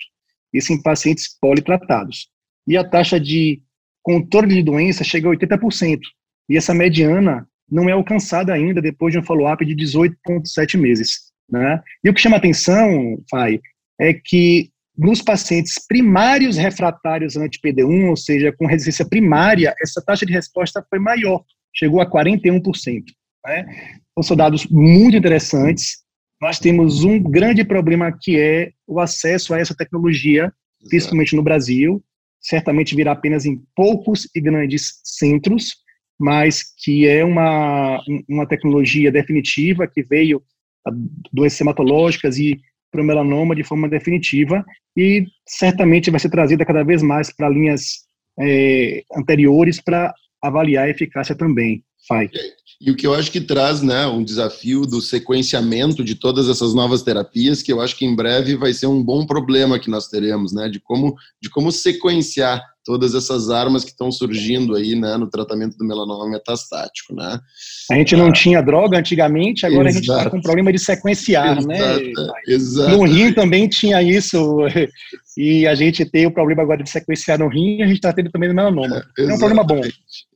isso 0.55 0.73
em 0.73 0.81
pacientes 0.81 1.39
politratados. 1.39 2.29
E 2.67 2.75
a 2.79 2.89
taxa 2.89 3.21
de 3.21 3.61
controle 4.03 4.55
de 4.55 4.63
doença 4.63 5.05
chega 5.05 5.29
a 5.29 5.33
80%, 5.33 6.01
e 6.49 6.57
essa 6.57 6.73
mediana 6.73 7.47
não 7.71 7.87
é 7.87 7.93
alcançada 7.93 8.55
ainda 8.55 8.81
depois 8.81 9.13
de 9.13 9.19
um 9.19 9.23
follow-up 9.23 9.63
de 9.63 9.77
18,7 9.77 10.79
meses. 10.79 11.36
Né? 11.51 11.81
E 12.03 12.11
o 12.11 12.15
que 12.15 12.21
chama 12.21 12.37
atenção, 12.37 13.23
Fai, 13.31 13.61
é 14.01 14.13
que 14.13 14.71
nos 14.97 15.21
pacientes 15.21 15.75
primários 15.87 16.57
refratários 16.57 17.37
anti-PD1, 17.37 18.09
ou 18.09 18.17
seja, 18.17 18.53
com 18.53 18.67
resistência 18.67 19.07
primária, 19.07 19.75
essa 19.81 20.03
taxa 20.03 20.25
de 20.25 20.33
resposta 20.33 20.85
foi 20.89 20.99
maior, 20.99 21.45
chegou 21.75 22.01
a 22.01 22.11
41%. 22.11 23.05
Né? 23.45 23.67
Então, 24.11 24.23
são 24.23 24.37
dados 24.37 24.67
muito 24.67 25.17
interessantes. 25.17 25.99
Nós 26.41 26.59
temos 26.59 27.05
um 27.05 27.23
grande 27.23 27.65
problema 27.65 28.11
que 28.11 28.39
é 28.39 28.71
o 28.87 28.99
acesso 28.99 29.55
a 29.55 29.59
essa 29.59 29.75
tecnologia, 29.75 30.53
principalmente 30.89 31.37
no 31.37 31.43
Brasil. 31.43 32.03
Certamente 32.41 32.97
virá 32.97 33.13
apenas 33.13 33.45
em 33.45 33.63
poucos 33.75 34.29
e 34.35 34.41
grandes 34.41 35.01
centros, 35.05 35.77
mas 36.19 36.63
que 36.83 37.07
é 37.07 37.25
uma, 37.25 38.01
uma 38.29 38.47
tecnologia 38.47 39.13
definitiva 39.13 39.87
que 39.87 40.03
veio 40.03 40.43
doenças 41.33 41.61
hematológicas 41.61 42.39
e 42.39 42.61
para 42.91 43.03
o 43.03 43.05
melanoma 43.05 43.55
de 43.55 43.65
forma 43.65 43.89
definitiva 43.89 44.65
e 44.97 45.27
certamente 45.47 46.11
vai 46.11 46.21
ser 46.21 46.31
trazida 46.31 46.65
cada 46.65 46.83
vez 46.83 47.03
mais 47.03 47.35
para 47.35 47.49
linhas 47.49 48.07
é, 48.41 49.03
anteriores 49.15 49.81
para 49.81 50.15
avaliar 50.43 50.87
a 50.87 50.91
eficácia 50.91 51.35
também. 51.35 51.83
Fai. 52.09 52.31
E 52.81 52.91
o 52.91 52.97
que 52.97 53.07
eu 53.07 53.15
acho 53.15 53.33
que 53.33 53.41
traz 53.41 53.83
né, 53.83 54.07
um 54.07 54.23
desafio 54.23 54.83
do 54.83 55.01
sequenciamento 55.01 56.05
de 56.05 56.15
todas 56.15 56.49
essas 56.49 56.73
novas 56.73 57.03
terapias, 57.03 57.63
que 57.63 57.73
eu 57.73 57.81
acho 57.81 57.97
que 57.97 58.05
em 58.05 58.15
breve 58.15 58.55
vai 58.55 58.73
ser 58.73 58.87
um 58.87 59.03
bom 59.03 59.27
problema 59.27 59.79
que 59.79 59.91
nós 59.91 60.09
teremos, 60.09 60.53
né, 60.53 60.69
de 60.69 60.79
como, 60.79 61.17
de 61.43 61.51
como 61.51 61.73
sequenciar 61.73 62.63
todas 62.87 63.17
essas 63.17 63.51
armas 63.51 63.85
que 63.85 63.91
estão 63.91 64.13
surgindo 64.13 64.77
aí, 64.77 64.95
né, 64.95 65.17
no 65.17 65.29
tratamento 65.29 65.77
do 65.77 65.85
melanoma 65.85 66.31
metastático, 66.31 67.13
né? 67.13 67.41
A 67.91 67.95
gente 67.97 68.15
não 68.15 68.29
ah, 68.29 68.33
tinha 68.33 68.63
droga 68.63 68.97
antigamente, 68.97 69.67
agora 69.67 69.89
exato. 69.89 69.99
a 69.99 70.01
gente 70.01 70.19
está 70.19 70.31
com 70.31 70.41
problema 70.41 70.73
de 70.73 70.79
sequenciar, 70.79 71.67
né? 71.67 71.77
exato, 71.77 72.23
né? 72.23 72.33
Exato. 72.47 72.91
No 72.97 73.03
rim 73.05 73.33
também 73.33 73.69
tinha 73.69 74.01
isso, 74.01 74.59
e 75.37 75.67
a 75.67 75.75
gente 75.75 76.05
tem 76.05 76.27
o 76.27 76.33
problema 76.33 76.63
agora 76.63 76.83
de 76.83 76.91
sequenciar 76.91 77.39
no 77.39 77.49
rim, 77.49 77.83
a 77.83 77.87
gente 77.87 77.97
está 77.97 78.13
tendo 78.13 78.31
também 78.31 78.49
no 78.49 78.55
melanoma. 78.55 79.05
É, 79.19 79.23
é 79.25 79.35
um 79.35 79.39
problema 79.39 79.65
bom. 79.65 79.81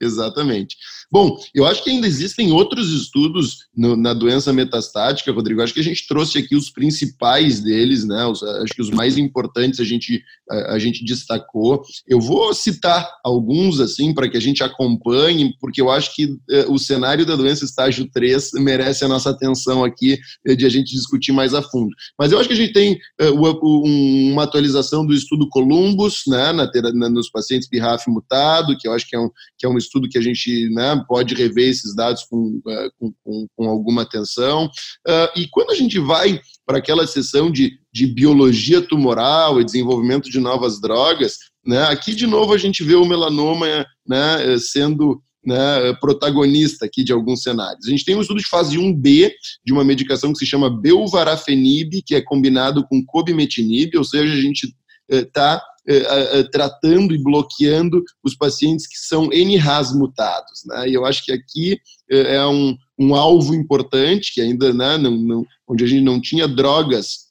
Exatamente. 0.01 0.77
Bom, 1.13 1.37
eu 1.53 1.67
acho 1.67 1.83
que 1.83 1.91
ainda 1.91 2.07
existem 2.07 2.53
outros 2.53 2.93
estudos 2.93 3.67
no, 3.77 3.97
na 3.97 4.15
doença 4.15 4.53
metastática, 4.53 5.33
Rodrigo. 5.33 5.61
Acho 5.61 5.75
que 5.75 5.81
a 5.81 5.85
gente 5.85 6.07
trouxe 6.07 6.39
aqui 6.39 6.55
os 6.55 6.71
principais 6.71 7.61
deles, 7.61 8.05
né? 8.05 8.25
Os, 8.27 8.43
acho 8.43 8.73
que 8.73 8.81
os 8.81 8.91
mais 8.91 9.19
importantes 9.19 9.81
a 9.81 9.85
gente, 9.85 10.23
a, 10.49 10.75
a 10.75 10.79
gente 10.79 11.05
destacou. 11.05 11.83
Eu 12.07 12.21
vou 12.21 12.55
citar 12.55 13.09
alguns, 13.25 13.81
assim, 13.81 14.15
para 14.15 14.29
que 14.29 14.37
a 14.37 14.41
gente 14.41 14.63
acompanhe, 14.63 15.53
porque 15.61 15.81
eu 15.81 15.91
acho 15.91 16.15
que 16.15 16.37
eh, 16.49 16.67
o 16.69 16.79
cenário 16.79 17.27
da 17.27 17.35
doença 17.35 17.65
estágio 17.65 18.09
3 18.13 18.53
merece 18.55 19.05
a 19.05 19.09
nossa 19.09 19.31
atenção 19.31 19.83
aqui, 19.83 20.19
eh, 20.47 20.55
de 20.55 20.65
a 20.65 20.69
gente 20.69 20.93
discutir 20.93 21.33
mais 21.33 21.55
a 21.55 21.63
fundo. 21.63 21.91
Mas 22.17 22.31
eu 22.31 22.39
acho 22.39 22.49
que 22.49 22.55
a 22.55 22.59
gente 22.59 22.73
tem 22.73 22.99
eh, 23.21 23.31
uma 23.31 24.45
atualização 24.45 24.89
do 25.07 25.14
estudo 25.14 25.48
Columbus, 25.48 26.22
né, 26.26 26.53
na, 26.53 26.70
na, 26.94 27.09
nos 27.09 27.31
pacientes 27.31 27.68
BRAF 27.68 28.09
mutado, 28.09 28.76
que 28.79 28.87
eu 28.87 28.92
acho 28.92 29.09
que 29.09 29.16
é 29.16 29.18
um, 29.18 29.31
que 29.59 29.66
é 29.66 29.68
um 29.68 29.79
estudo 29.79 30.09
que 30.09 30.18
a 30.18 30.20
gente 30.20 30.68
né, 30.70 31.03
pode 31.09 31.35
rever 31.35 31.68
esses 31.68 31.94
dados 31.94 32.24
com, 32.24 32.61
uh, 32.66 32.90
com, 32.98 33.12
com, 33.24 33.46
com, 33.57 33.68
alguma 33.68 34.03
atenção. 34.03 34.66
Uh, 35.07 35.40
e 35.40 35.48
quando 35.50 35.70
a 35.70 35.74
gente 35.74 35.98
vai 35.98 36.40
para 36.66 36.79
aquela 36.79 37.07
sessão 37.07 37.50
de, 37.50 37.72
de 37.92 38.07
biologia 38.07 38.81
tumoral 38.81 39.61
e 39.61 39.64
desenvolvimento 39.64 40.31
de 40.31 40.38
novas 40.38 40.81
drogas, 40.81 41.38
né, 41.64 41.83
aqui 41.85 42.14
de 42.14 42.26
novo 42.26 42.53
a 42.53 42.59
gente 42.59 42.83
vê 42.83 42.94
o 42.94 43.05
melanoma 43.05 43.66
né, 44.07 44.59
sendo 44.59 45.22
né, 45.44 45.94
protagonista 46.00 46.85
aqui 46.87 47.03
de 47.03 47.12
alguns 47.12 47.42
cenários. 47.42 47.87
A 47.87 47.90
gente 47.90 48.05
tem 48.05 48.14
um 48.14 48.20
estudo 48.20 48.40
de 48.40 48.48
fase 48.48 48.76
1B 48.76 49.31
de 49.64 49.72
uma 49.72 49.85
medicação 49.85 50.33
que 50.33 50.38
se 50.38 50.46
chama 50.46 50.70
belvarafenib, 50.70 52.03
que 52.05 52.14
é 52.14 52.20
combinado 52.20 52.87
com 52.87 53.05
cobimetinib, 53.05 53.96
ou 53.96 54.05
seja, 54.05 54.33
a 54.33 54.40
gente 54.40 54.74
está 55.11 55.62
eh, 55.87 56.44
tratando 56.53 57.14
e 57.14 57.23
bloqueando 57.23 58.05
os 58.23 58.37
pacientes 58.37 58.87
que 58.87 58.96
são 58.96 59.31
NRAS 59.33 59.92
mutados. 59.92 60.62
Né? 60.66 60.90
E 60.90 60.94
eu 60.94 61.05
acho 61.05 61.25
que 61.25 61.33
aqui 61.33 61.79
eh, 62.11 62.37
é 62.37 62.46
um, 62.46 62.77
um 62.99 63.14
alvo 63.14 63.55
importante, 63.55 64.33
que 64.33 64.40
ainda 64.40 64.73
né, 64.73 64.96
não, 64.99 65.16
não, 65.16 65.46
onde 65.66 65.85
a 65.85 65.87
gente 65.87 66.03
não 66.05 66.20
tinha 66.20 66.46
drogas 66.46 67.30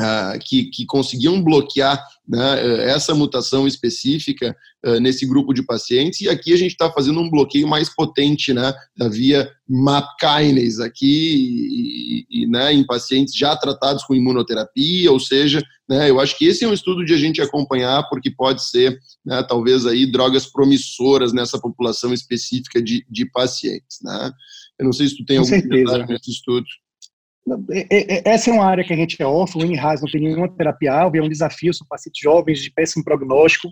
Uh, 0.00 0.36
que, 0.44 0.64
que, 0.70 0.84
conseguiam 0.86 1.40
bloquear 1.40 2.04
né, 2.26 2.88
essa 2.90 3.14
mutação 3.14 3.64
específica 3.64 4.56
uh, 4.84 4.98
nesse 4.98 5.24
grupo 5.24 5.54
de 5.54 5.62
pacientes, 5.62 6.20
e 6.20 6.28
aqui 6.28 6.52
a 6.52 6.56
gente 6.56 6.72
está 6.72 6.90
fazendo 6.90 7.20
um 7.20 7.30
bloqueio 7.30 7.68
mais 7.68 7.88
potente 7.94 8.52
né, 8.52 8.74
da 8.96 9.08
via 9.08 9.48
MAP 9.68 10.04
kinase 10.18 10.82
aqui, 10.82 12.26
e, 12.28 12.42
e, 12.42 12.46
né, 12.48 12.72
em 12.72 12.84
pacientes 12.84 13.36
já 13.36 13.56
tratados 13.56 14.02
com 14.02 14.16
imunoterapia, 14.16 15.12
ou 15.12 15.20
seja, 15.20 15.62
né, 15.88 16.10
eu 16.10 16.18
acho 16.18 16.36
que 16.36 16.46
esse 16.46 16.64
é 16.64 16.68
um 16.68 16.74
estudo 16.74 17.04
de 17.04 17.14
a 17.14 17.18
gente 17.18 17.40
acompanhar, 17.40 18.02
porque 18.08 18.32
pode 18.32 18.68
ser, 18.68 18.98
né, 19.24 19.44
talvez, 19.48 19.86
aí, 19.86 20.10
drogas 20.10 20.46
promissoras 20.46 21.32
nessa 21.32 21.60
população 21.60 22.12
específica 22.12 22.82
de, 22.82 23.06
de 23.08 23.30
pacientes. 23.30 23.98
Né? 24.02 24.32
Eu 24.78 24.86
não 24.86 24.92
sei 24.92 25.08
se 25.08 25.16
tu 25.16 25.24
tem 25.24 25.36
com 25.36 25.44
algum 25.44 25.54
certeza. 25.54 25.70
comentário 25.70 26.06
nesse 26.08 26.30
estudo. 26.30 26.66
É, 27.70 27.96
é, 27.96 28.14
é, 28.16 28.22
essa 28.24 28.50
é 28.50 28.52
uma 28.52 28.64
área 28.64 28.84
que 28.84 28.92
a 28.92 28.96
gente 28.96 29.20
é 29.20 29.26
órfão, 29.26 29.62
o 29.62 29.64
INRAS 29.64 30.00
não 30.00 30.10
tem 30.10 30.22
nenhuma 30.22 30.48
terapia 30.48 30.92
alvo, 30.92 31.16
é 31.16 31.22
um 31.22 31.28
desafio, 31.28 31.74
são 31.74 31.86
pacientes 31.86 32.20
jovens 32.22 32.62
de 32.62 32.70
péssimo 32.70 33.04
prognóstico, 33.04 33.68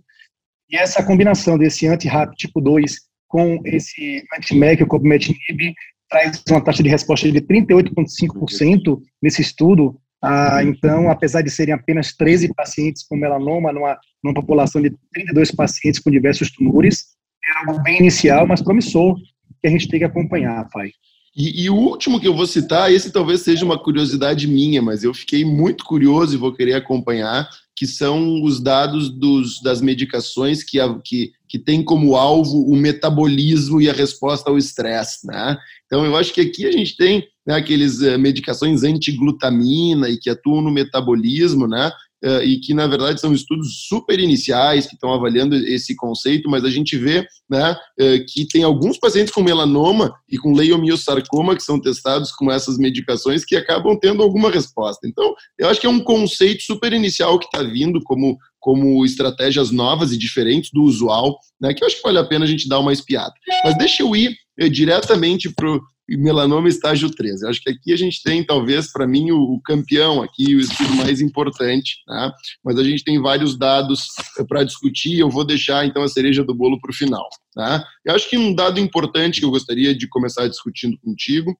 e 0.71 0.77
essa 0.77 1.03
combinação 1.03 1.57
desse 1.57 1.87
anti-RAP 1.87 2.35
tipo 2.35 2.61
2 2.61 2.97
com 3.29 3.61
esse 3.65 4.23
anti-MEC, 4.37 4.83
o 4.83 4.87
copimetinib, 4.87 5.75
traz 6.09 6.43
uma 6.51 6.63
taxa 6.63 6.83
de 6.83 6.91
resposta 6.91 7.31
de 7.33 7.41
38,5% 7.41 9.01
nesse 9.23 9.41
estudo, 9.41 9.99
ah, 10.23 10.63
então, 10.63 11.11
apesar 11.11 11.43
de 11.43 11.51
serem 11.51 11.75
apenas 11.75 12.15
13 12.15 12.55
pacientes 12.55 13.03
com 13.03 13.17
melanoma, 13.17 13.73
numa, 13.73 13.99
numa 14.23 14.35
população 14.35 14.81
de 14.81 14.91
32 15.13 15.51
pacientes 15.51 15.99
com 15.99 16.13
diversos 16.13 16.53
tumores, 16.53 17.07
é 17.45 17.59
algo 17.59 17.83
bem 17.83 17.99
inicial, 17.99 18.47
mas 18.47 18.63
promissor, 18.63 19.17
que 19.61 19.67
a 19.67 19.71
gente 19.71 19.89
tem 19.89 19.99
que 19.99 20.05
acompanhar, 20.05 20.69
pai. 20.69 20.93
E, 21.35 21.65
e, 21.65 21.71
o 21.71 21.75
último 21.75 22.21
que 22.21 22.29
eu 22.29 22.35
vou 22.35 22.47
citar, 22.47 22.93
esse 22.93 23.11
talvez 23.11 23.41
seja 23.41 23.65
uma 23.65 23.79
curiosidade 23.79 24.47
minha, 24.47 24.83
mas 24.83 25.03
eu 25.03 25.15
fiquei 25.15 25.45
muito 25.45 25.83
curioso 25.83 26.35
e 26.35 26.39
vou 26.39 26.53
querer 26.53 26.75
acompanhar, 26.75 27.49
que 27.75 27.87
são 27.87 28.43
os 28.43 28.61
dados 28.61 29.09
dos, 29.09 29.61
das 29.63 29.81
medicações 29.81 30.63
que, 30.63 30.79
que, 31.03 31.33
que 31.49 31.59
tem 31.59 31.83
como 31.83 32.17
alvo 32.17 32.63
o 32.71 32.77
metabolismo 32.77 33.81
e 33.81 33.89
a 33.89 33.95
resposta 33.95 34.51
ao 34.51 34.59
estresse. 34.59 35.27
Né? 35.27 35.57
Então, 35.87 36.05
eu 36.05 36.15
acho 36.17 36.35
que 36.35 36.41
aqui 36.43 36.67
a 36.67 36.73
gente 36.73 36.97
tem 36.97 37.27
né, 37.47 37.55
aqueles 37.55 38.01
uh, 38.01 38.19
medicações 38.19 38.83
antiglutamina 38.83 40.11
e 40.11 40.19
que 40.19 40.29
atuam 40.29 40.61
no 40.61 40.71
metabolismo, 40.71 41.67
né? 41.67 41.91
Uh, 42.25 42.43
e 42.43 42.59
que, 42.61 42.75
na 42.75 42.87
verdade, 42.87 43.21
são 43.21 43.33
estudos 43.33 43.87
super 43.89 44.19
iniciais 44.19 44.87
que 44.87 44.95
estão 44.95 45.13
avaliando 45.13 45.57
esse 45.57 45.95
conceito, 45.97 46.49
mas 46.49 46.65
a 46.65 46.71
gente 46.71 46.97
vê 46.97 47.27
né, 47.49 47.73
uh, 47.73 48.25
que 48.29 48.47
tem 48.47 48.63
alguns 48.63 48.99
pacientes 48.99 49.33
com 49.33 49.43
melanoma 49.43 50.15
e 50.29 50.39
com 50.39 50.55
leiomiosarcoma 50.55 51.57
que 51.57 51.63
são 51.63 51.81
testados 51.81 52.33
com 52.33 52.51
essas 52.51 52.79
medicações 52.79 53.45
que 53.45 53.57
acabam 53.57 53.99
tendo 53.99 54.23
alguma 54.23 54.51
resposta. 54.51 55.07
Então, 55.07 55.35
eu 55.59 55.69
acho 55.69 55.81
que 55.81 55.87
é 55.87 55.91
um 55.91 56.01
conceito 56.01 56.63
super 56.63 56.93
inicial 56.93 57.39
que 57.39 57.47
está 57.47 57.63
vindo 57.63 58.01
como 58.03 58.39
como 58.63 59.05
estratégias 59.05 59.73
novas 59.73 60.13
e 60.13 60.17
diferentes 60.17 60.71
do 60.73 60.85
usual, 60.85 61.37
né, 61.61 61.75
que 61.75 61.83
eu 61.83 61.87
acho 61.89 61.97
que 61.97 62.03
vale 62.03 62.19
a 62.19 62.25
pena 62.25 62.45
a 62.45 62.49
gente 62.49 62.69
dar 62.69 62.79
uma 62.79 62.93
espiada. 62.93 63.33
Mas 63.65 63.77
deixa 63.77 64.05
eu 64.05 64.15
ir 64.15 64.37
eh, 64.57 64.69
diretamente 64.69 65.53
o 66.09 66.19
melanoma 66.19 66.69
estágio 66.69 67.11
13. 67.11 67.45
Eu 67.45 67.51
acho 67.51 67.63
que 67.63 67.71
aqui 67.71 67.93
a 67.93 67.97
gente 67.97 68.23
tem, 68.23 68.45
talvez, 68.45 68.91
para 68.93 69.07
mim, 69.07 69.31
o, 69.31 69.55
o, 69.55 69.61
campeão 69.63 70.23
aqui, 70.23 70.55
o 70.55 70.61
estudo 70.61 70.95
mais 70.97 71.21
importante, 71.21 71.97
né? 72.07 72.33
mas 72.65 72.79
a 72.79 72.85
gente 72.85 73.05
tem 73.05 73.21
vários 73.21 73.57
dados 73.57 74.09
para 74.49 74.65
discutir, 74.65 75.19
eu 75.19 75.31
vou 75.31 75.45
deixar, 75.45 75.87
então, 75.87 76.03
a 76.03 76.09
cereja 76.09 76.45
do 76.45 76.55
bolo 76.55 76.81
para 76.81 76.91
o 76.91 76.95
final. 76.95 77.29
Tá? 77.55 77.85
Eu 78.05 78.15
acho 78.15 78.29
que 78.29 78.37
um 78.37 78.55
dado 78.55 78.81
importante 78.81 79.41
que 79.41 79.47
eu 79.47 79.51
gostaria 79.51 79.95
de 79.95 80.09
começar 80.09 80.49
discutindo 80.49 80.99
contigo 80.99 81.57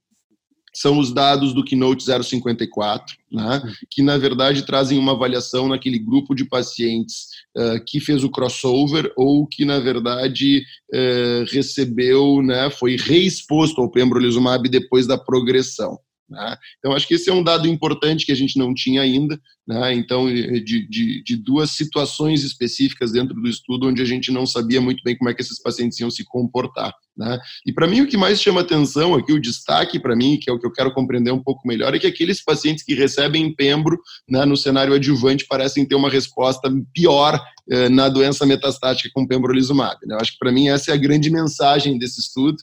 são 0.75 0.99
os 0.99 1.13
dados 1.13 1.53
do 1.53 1.65
Keynote 1.65 2.05
054, 2.05 3.17
né, 3.31 3.63
que 3.91 4.03
na 4.03 4.17
verdade 4.17 4.65
trazem 4.65 4.99
uma 4.99 5.13
avaliação 5.13 5.69
naquele 5.69 5.99
grupo 5.99 6.35
de 6.35 6.45
pacientes 6.45 7.29
uh, 7.57 7.85
que 7.85 8.01
fez 8.01 8.25
o 8.25 8.31
crossover 8.31 9.13
ou 9.17 9.47
que 9.47 9.65
na 9.65 9.79
verdade 9.79 10.63
uh, 10.93 11.45
recebeu, 11.51 12.43
né, 12.43 12.71
foi 12.71 12.97
reexposto 12.97 13.81
ao 13.81 13.91
pembrolizumab 13.91 14.69
depois 14.69 15.07
da 15.07 15.19
progressão. 15.19 15.99
Né? 16.33 16.57
Então, 16.79 16.93
acho 16.93 17.07
que 17.07 17.15
esse 17.15 17.29
é 17.29 17.33
um 17.33 17.43
dado 17.43 17.69
importante 17.69 18.25
que 18.25 18.33
a 18.33 18.35
gente 18.35 18.59
não 18.59 18.73
tinha 18.73 19.03
ainda. 19.03 19.39
Né? 19.69 19.95
Então, 19.95 20.27
de, 20.27 20.89
de, 20.89 21.23
de, 21.23 21.37
duas 21.37 21.71
situações 21.71 22.43
específicas 22.43 23.13
dentro 23.13 23.35
do 23.35 23.49
estudo 23.49 23.87
onde 23.87 24.03
a 24.03 24.05
gente 24.05 24.33
não 24.33 24.45
sabia 24.45 24.81
muito 24.81 25.03
bem 25.05 25.17
como 25.17 25.31
é 25.31 25.35
que 25.35 25.43
esses 25.43 25.63
pacientes 25.63 26.01
iam 26.01 26.11
se 26.11 26.25
comportar. 26.25 26.93
Né? 27.17 27.39
E 27.67 27.73
para 27.73 27.87
mim, 27.87 28.01
o 28.01 28.07
que 28.07 28.17
mais 28.17 28.41
chama 28.41 28.63
atenção 28.63 29.15
aqui, 29.15 29.33
o 29.33 29.41
destaque 29.41 30.01
para 30.01 30.17
mim, 30.17 30.39
que 30.41 30.51
é 30.51 30.53
o 30.53 30.59
que 30.59 30.67
eu 30.67 30.73
quero 30.73 30.93
compreender 30.93 31.31
um 31.31 31.43
pouco 31.43 31.69
melhor, 31.69 31.95
é 31.95 31.99
que 31.99 32.07
aqueles 32.07 32.43
pacientes 32.43 32.83
que 32.83 32.95
recebem 32.95 33.55
pembro 33.55 34.01
né, 34.29 34.45
no 34.45 34.57
cenário 34.57 34.95
adjuvante 34.95 35.47
parecem 35.47 35.87
ter 35.87 35.95
uma 35.95 36.11
resposta 36.11 36.69
pior 36.93 37.39
eh, 37.71 37.89
na 37.89 38.09
doença 38.09 38.45
metastática 38.45 39.11
com 39.15 39.27
pembrolizumab. 39.27 39.97
Né? 40.05 40.15
Eu 40.15 40.21
acho 40.21 40.33
que 40.33 40.39
para 40.39 40.51
mim 40.51 40.69
essa 40.69 40.91
é 40.91 40.95
a 40.95 40.97
grande 40.97 41.31
mensagem 41.31 41.97
desse 41.99 42.21
estudo, 42.21 42.57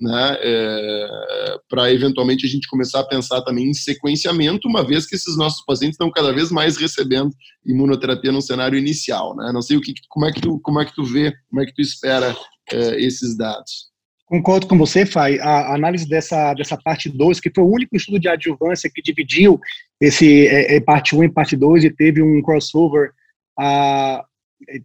né, 0.00 0.36
é, 0.40 1.58
para 1.68 1.92
eventualmente 1.92 2.44
a 2.44 2.48
gente 2.48 2.68
começar 2.68 3.00
a 3.00 3.06
pensar 3.06 3.42
também 3.42 3.68
em 3.68 3.74
sequenciamento, 3.74 4.68
uma 4.68 4.84
vez 4.84 5.06
que 5.06 5.14
esses 5.14 5.36
nossos 5.36 5.64
pacientes 5.64 5.94
estão 5.94 6.10
cada 6.10 6.32
vez 6.32 6.50
mais 6.50 6.76
recebendo 6.76 7.30
imunoterapia 7.64 8.32
no 8.32 8.42
cenário 8.42 8.78
inicial. 8.78 9.36
Né? 9.36 9.50
Não 9.52 9.62
sei 9.62 9.76
o 9.76 9.80
que, 9.80 9.94
como 10.08 10.26
é 10.26 10.32
que 10.32 10.40
tu, 10.40 10.60
como 10.60 10.80
é 10.80 10.84
que 10.84 10.94
tu 10.94 11.04
vê, 11.04 11.32
como 11.48 11.62
é 11.62 11.66
que 11.66 11.74
tu 11.74 11.80
espera 11.80 12.36
é, 12.72 13.00
esses 13.00 13.36
dados. 13.36 13.92
Concordo 14.26 14.66
com 14.66 14.78
você, 14.78 15.04
Fai. 15.04 15.38
A 15.38 15.74
análise 15.74 16.08
dessa, 16.08 16.54
dessa 16.54 16.76
parte 16.76 17.10
2, 17.10 17.40
que 17.40 17.52
foi 17.54 17.62
o 17.62 17.70
único 17.70 17.94
estudo 17.94 18.18
de 18.18 18.28
adjuvância 18.28 18.90
que 18.92 19.02
dividiu 19.02 19.60
esse 20.00 20.46
é, 20.48 20.76
é 20.76 20.80
parte 20.80 21.14
1 21.14 21.18
um 21.18 21.24
e 21.24 21.28
parte 21.28 21.54
2 21.54 21.84
e 21.84 21.90
teve 21.90 22.22
um 22.22 22.42
crossover 22.42 23.10
a, 23.58 24.24
é, 24.68 24.78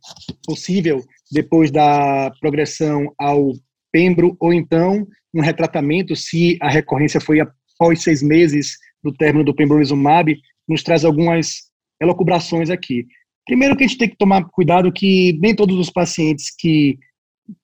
possível 0.45 1.04
depois 1.32 1.72
da 1.72 2.32
progressão 2.39 3.13
ao 3.17 3.54
pembro, 3.91 4.36
ou 4.39 4.54
então 4.54 5.08
um 5.34 5.41
retratamento, 5.41 6.15
se 6.15 6.58
a 6.62 6.69
recorrência 6.69 7.21
foi 7.21 7.39
após 7.39 8.04
seis 8.04 8.21
meses 8.21 8.78
do 9.04 9.13
término 9.13 9.45
do 9.45 9.56
pembrolizumab, 9.56 10.36
nos 10.67 10.84
traz 10.84 11.06
algumas 11.06 11.69
elocubrações 12.02 12.69
aqui. 12.69 13.06
Primeiro 13.45 13.75
que 13.75 13.84
a 13.84 13.88
gente 13.88 13.97
tem 13.97 14.10
que 14.10 14.17
tomar 14.17 14.43
cuidado 14.45 14.91
que 14.91 15.38
nem 15.41 15.56
todos 15.56 15.78
os 15.78 15.89
pacientes 15.89 16.54
que 16.58 16.97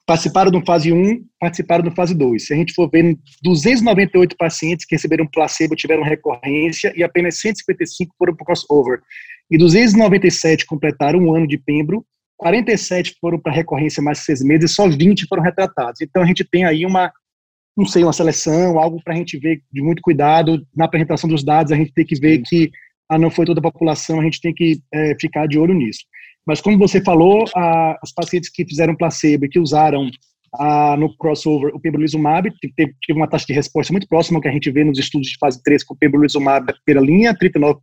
participaram 0.05 0.51
do 0.51 0.65
fase 0.65 0.91
1 0.91 1.23
participaram 1.39 1.83
do 1.83 1.91
fase 1.91 2.15
2. 2.15 2.47
Se 2.47 2.53
a 2.53 2.57
gente 2.57 2.73
for 2.73 2.89
ver, 2.89 3.17
298 3.43 4.35
pacientes 4.35 4.85
que 4.85 4.95
receberam 4.95 5.27
placebo 5.27 5.75
tiveram 5.75 6.03
recorrência 6.03 6.91
e 6.95 7.03
apenas 7.03 7.39
155 7.39 8.15
foram 8.17 8.35
para 8.35 8.45
crossover. 8.45 8.99
E 9.49 9.57
297 9.57 10.65
completaram 10.65 11.19
um 11.19 11.35
ano 11.35 11.47
de 11.47 11.57
pembro 11.57 12.03
47 12.45 13.15
foram 13.19 13.39
para 13.39 13.51
recorrência 13.51 14.03
mais 14.03 14.19
de 14.19 14.25
seis 14.25 14.43
meses, 14.43 14.75
só 14.75 14.88
20 14.88 15.25
foram 15.27 15.41
retratados. 15.41 15.99
Então 15.99 16.21
a 16.21 16.25
gente 16.27 16.43
tem 16.43 16.63
aí 16.63 16.86
uma, 16.86 17.12
não 17.75 17.88
sei, 17.88 18.03
uma 18.03 18.13
seleção, 18.13 18.77
algo 18.77 19.01
para 19.03 19.15
a 19.15 19.17
gente 19.17 19.36
ver 19.39 19.63
de 19.71 19.81
muito 19.81 19.99
cuidado 19.99 20.63
na 20.75 20.86
apresentação 20.86 21.27
dos 21.27 21.43
dados. 21.43 21.71
A 21.71 21.75
gente 21.75 21.91
tem 21.91 22.05
que 22.05 22.19
ver 22.19 22.43
que 22.43 22.69
ah, 23.10 23.17
não 23.17 23.31
foi 23.31 23.47
toda 23.47 23.60
a 23.60 23.63
população, 23.63 24.19
a 24.19 24.23
gente 24.23 24.39
tem 24.39 24.53
que 24.53 24.79
é, 24.93 25.15
ficar 25.19 25.47
de 25.47 25.58
olho 25.58 25.73
nisso. 25.73 26.01
Mas 26.45 26.62
como 26.62 26.77
você 26.77 27.01
falou, 27.01 27.45
os 28.03 28.12
pacientes 28.13 28.51
que 28.51 28.63
fizeram 28.63 28.95
placebo 28.95 29.45
e 29.45 29.49
que 29.49 29.60
usaram 29.60 30.08
ah, 30.59 30.95
no 30.97 31.15
crossover 31.17 31.73
o 31.73 31.79
pembrolizumab 31.79 32.51
teve, 32.59 32.93
teve, 33.05 33.19
uma 33.19 33.27
taxa 33.27 33.45
de 33.47 33.53
resposta 33.53 33.93
muito 33.93 34.07
próxima 34.07 34.41
que 34.41 34.47
a 34.47 34.51
gente 34.51 34.69
vê 34.71 34.83
nos 34.83 34.99
estudos 34.99 35.27
de 35.27 35.37
fase 35.37 35.61
3 35.63 35.83
com 35.83 35.93
o 35.93 35.97
pembrolizumab 35.97 36.73
pela 36.85 37.01
linha, 37.01 37.33
39%, 37.33 37.75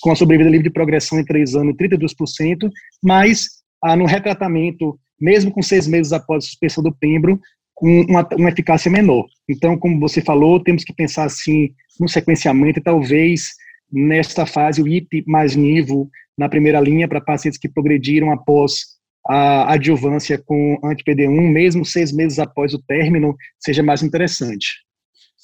com 0.00 0.10
a 0.10 0.16
sobrevida 0.16 0.50
livre 0.50 0.64
de 0.64 0.72
progressão 0.72 1.18
em 1.18 1.24
3 1.24 1.54
anos, 1.56 1.76
32%, 1.76 2.70
mas 3.02 3.46
ah, 3.82 3.96
no 3.96 4.06
retratamento, 4.06 4.98
mesmo 5.20 5.50
com 5.50 5.62
seis 5.62 5.86
meses 5.86 6.12
após 6.12 6.44
a 6.44 6.46
suspensão 6.46 6.82
do 6.82 6.94
pembro, 6.94 7.40
com 7.74 8.00
uma, 8.08 8.26
uma 8.32 8.48
eficácia 8.48 8.90
menor. 8.90 9.26
Então, 9.48 9.78
como 9.78 10.00
você 10.00 10.22
falou, 10.22 10.62
temos 10.62 10.82
que 10.82 10.94
pensar 10.94 11.24
assim 11.24 11.70
no 12.00 12.08
sequenciamento 12.08 12.80
e 12.80 12.82
talvez 12.82 13.50
nesta 13.92 14.46
fase 14.46 14.82
o 14.82 14.88
IP 14.88 15.22
mais 15.26 15.54
nível 15.54 16.08
na 16.36 16.48
primeira 16.48 16.80
linha 16.80 17.06
para 17.06 17.20
pacientes 17.20 17.58
que 17.58 17.68
progrediram 17.68 18.30
após 18.30 18.95
a 19.28 19.72
adjuvância 19.72 20.38
com 20.38 20.78
anti-PD1, 20.84 21.52
mesmo 21.52 21.84
seis 21.84 22.12
meses 22.12 22.38
após 22.38 22.74
o 22.74 22.78
término, 22.78 23.34
seja 23.58 23.82
mais 23.82 24.02
interessante. 24.02 24.86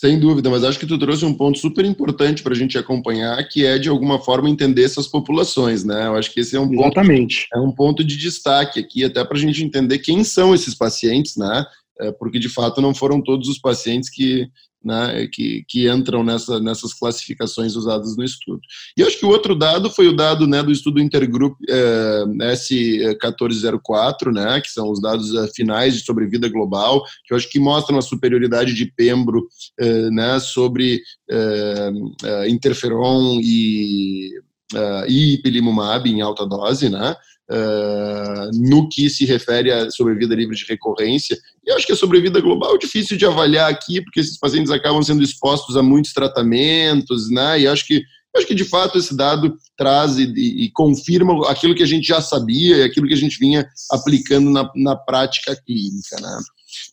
Sem 0.02 0.18
dúvida, 0.18 0.50
mas 0.50 0.64
acho 0.64 0.80
que 0.80 0.86
tu 0.86 0.98
trouxe 0.98 1.24
um 1.24 1.32
ponto 1.32 1.58
super 1.58 1.84
importante 1.84 2.42
para 2.42 2.52
a 2.52 2.56
gente 2.56 2.76
acompanhar, 2.76 3.40
que 3.48 3.64
é 3.64 3.78
de 3.78 3.88
alguma 3.88 4.18
forma 4.18 4.50
entender 4.50 4.82
essas 4.82 5.06
populações, 5.06 5.84
né? 5.84 6.06
Eu 6.06 6.16
acho 6.16 6.32
que 6.32 6.40
esse 6.40 6.56
é 6.56 6.60
um 6.60 6.72
Exatamente. 6.72 7.46
ponto, 7.48 7.62
é 7.62 7.68
um 7.68 7.72
ponto 7.72 8.02
de 8.02 8.16
destaque 8.16 8.80
aqui, 8.80 9.04
até 9.04 9.24
para 9.24 9.36
a 9.36 9.40
gente 9.40 9.62
entender 9.62 9.98
quem 9.98 10.24
são 10.24 10.54
esses 10.54 10.74
pacientes, 10.74 11.36
né? 11.36 11.64
É, 12.00 12.10
porque 12.10 12.38
de 12.38 12.48
fato 12.48 12.80
não 12.80 12.92
foram 12.92 13.22
todos 13.22 13.48
os 13.48 13.58
pacientes 13.58 14.10
que 14.10 14.48
né, 14.84 15.26
que, 15.32 15.64
que 15.68 15.88
entram 15.88 16.22
nessa, 16.24 16.60
nessas 16.60 16.94
classificações 16.94 17.76
usadas 17.76 18.16
no 18.16 18.24
estudo. 18.24 18.60
E 18.96 19.02
acho 19.02 19.18
que 19.18 19.26
o 19.26 19.30
outro 19.30 19.54
dado 19.54 19.90
foi 19.90 20.08
o 20.08 20.16
dado 20.16 20.46
né, 20.46 20.62
do 20.62 20.72
estudo 20.72 21.00
Intergroup 21.00 21.56
é, 21.68 22.24
S1404, 22.54 24.32
né, 24.32 24.60
que 24.60 24.70
são 24.70 24.90
os 24.90 25.00
dados 25.00 25.34
é, 25.34 25.48
finais 25.48 25.94
de 25.94 26.04
sobrevida 26.04 26.48
global, 26.48 27.02
que 27.24 27.32
eu 27.32 27.36
acho 27.36 27.48
que 27.48 27.58
mostram 27.58 27.98
a 27.98 28.02
superioridade 28.02 28.74
de 28.74 28.86
Pembro 28.86 29.46
é, 29.78 30.10
né, 30.10 30.40
sobre 30.40 31.00
é, 31.30 31.90
é, 32.24 32.48
interferon 32.48 33.40
e 33.42 34.30
uh, 34.74 35.04
e 35.08 35.34
ipilimumab 35.34 36.08
em 36.08 36.20
alta 36.20 36.46
dose, 36.46 36.88
né? 36.88 37.14
Uh, 37.52 38.50
no 38.54 38.88
que 38.88 39.10
se 39.10 39.26
refere 39.26 39.70
à 39.70 39.90
sobrevida 39.90 40.34
livre 40.34 40.56
de 40.56 40.64
recorrência. 40.64 41.36
E 41.66 41.70
acho 41.72 41.86
que 41.86 41.92
a 41.92 41.96
sobrevida 41.96 42.40
global 42.40 42.76
é 42.76 42.78
difícil 42.78 43.14
de 43.14 43.26
avaliar 43.26 43.70
aqui, 43.70 44.00
porque 44.00 44.20
esses 44.20 44.38
pacientes 44.38 44.70
acabam 44.70 45.02
sendo 45.02 45.22
expostos 45.22 45.76
a 45.76 45.82
muitos 45.82 46.14
tratamentos, 46.14 47.28
né? 47.28 47.60
E 47.60 47.66
acho 47.66 47.86
que 47.86 48.02
acho 48.34 48.46
que 48.46 48.54
de 48.54 48.64
fato 48.64 48.96
esse 48.96 49.14
dado 49.14 49.54
traz 49.76 50.16
e, 50.18 50.22
e, 50.24 50.70
confirma 50.70 51.50
aquilo 51.50 51.74
que 51.74 51.82
a 51.82 51.86
gente 51.86 52.06
já 52.06 52.22
sabia 52.22 52.78
e 52.78 52.82
aquilo 52.82 53.06
que 53.06 53.12
a 53.12 53.18
gente 53.18 53.38
vinha 53.38 53.68
aplicando 53.90 54.50
na, 54.50 54.70
na 54.74 54.96
prática 54.96 55.54
clínica, 55.54 56.18
né? 56.18 56.38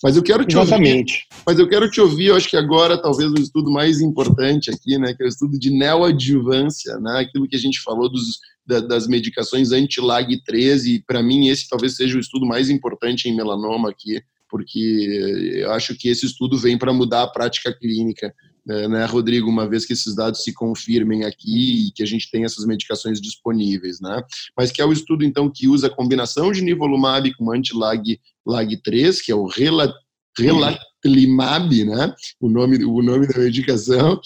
Mas 0.03 0.15
eu 0.15 0.23
quero 0.23 0.45
te 0.45 0.57
Exatamente. 0.57 1.27
ouvir. 1.31 1.43
Mas 1.45 1.59
eu 1.59 1.67
quero 1.67 1.89
te 1.89 2.01
ouvir, 2.01 2.27
eu 2.27 2.35
acho 2.35 2.49
que 2.49 2.57
agora 2.57 3.01
talvez 3.01 3.31
o 3.31 3.39
estudo 3.39 3.71
mais 3.71 4.01
importante 4.01 4.69
aqui, 4.69 4.97
né, 4.97 5.13
que 5.13 5.23
é 5.23 5.25
o 5.25 5.29
estudo 5.29 5.57
de 5.57 5.69
neoadjuvância, 5.69 6.97
né, 6.99 7.19
aquilo 7.19 7.47
que 7.47 7.55
a 7.55 7.59
gente 7.59 7.81
falou 7.81 8.09
dos, 8.09 8.39
da, 8.65 8.79
das 8.79 9.07
medicações 9.07 9.71
anti-LAG-13, 9.71 10.85
e 10.85 11.03
para 11.05 11.23
mim 11.23 11.47
esse 11.47 11.67
talvez 11.67 11.95
seja 11.95 12.17
o 12.17 12.19
estudo 12.19 12.45
mais 12.45 12.69
importante 12.69 13.27
em 13.27 13.35
melanoma 13.35 13.89
aqui, 13.89 14.21
porque 14.49 15.59
eu 15.61 15.71
acho 15.71 15.95
que 15.95 16.09
esse 16.09 16.25
estudo 16.25 16.57
vem 16.57 16.77
para 16.77 16.91
mudar 16.91 17.23
a 17.23 17.27
prática 17.27 17.73
clínica, 17.73 18.33
né, 18.65 18.87
né, 18.87 19.05
Rodrigo, 19.05 19.49
uma 19.49 19.67
vez 19.67 19.85
que 19.85 19.93
esses 19.93 20.15
dados 20.15 20.43
se 20.43 20.53
confirmem 20.53 21.23
aqui 21.25 21.87
e 21.87 21.91
que 21.91 22.03
a 22.03 22.05
gente 22.05 22.29
tem 22.29 22.43
essas 22.43 22.65
medicações 22.65 23.19
disponíveis, 23.19 23.99
né? 23.99 24.21
Mas 24.57 24.71
que 24.71 24.81
é 24.81 24.85
o 24.85 24.93
estudo, 24.93 25.23
então, 25.23 25.49
que 25.49 25.67
usa 25.67 25.87
a 25.87 25.95
combinação 25.95 26.51
de 26.51 26.61
nivolumab 26.61 27.33
com 27.35 27.51
anti-LAG 27.51 28.19
LAG3, 28.47 29.17
que 29.23 29.31
é 29.31 29.35
o 29.35 29.45
Rela, 29.45 29.93
Relatlimab, 30.37 31.85
né? 31.85 32.13
O 32.39 32.49
nome, 32.49 32.83
o 32.83 33.01
nome 33.01 33.27
da 33.27 33.39
medicação. 33.39 34.19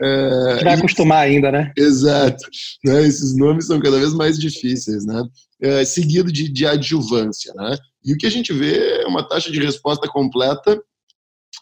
É, 0.00 0.64
vai 0.64 0.74
acostumar 0.74 1.24
ainda, 1.24 1.50
né? 1.50 1.72
Exato. 1.76 2.44
Né? 2.84 3.06
Esses 3.06 3.36
nomes 3.36 3.66
são 3.66 3.80
cada 3.80 3.98
vez 3.98 4.14
mais 4.14 4.38
difíceis, 4.38 5.04
né? 5.04 5.22
É, 5.60 5.84
seguido 5.84 6.30
de, 6.30 6.48
de 6.48 6.66
adjuvância, 6.66 7.52
né? 7.54 7.76
E 8.04 8.12
o 8.12 8.16
que 8.16 8.26
a 8.26 8.30
gente 8.30 8.52
vê 8.52 9.02
é 9.02 9.06
uma 9.06 9.26
taxa 9.26 9.50
de 9.50 9.60
resposta 9.60 10.06
completa 10.08 10.80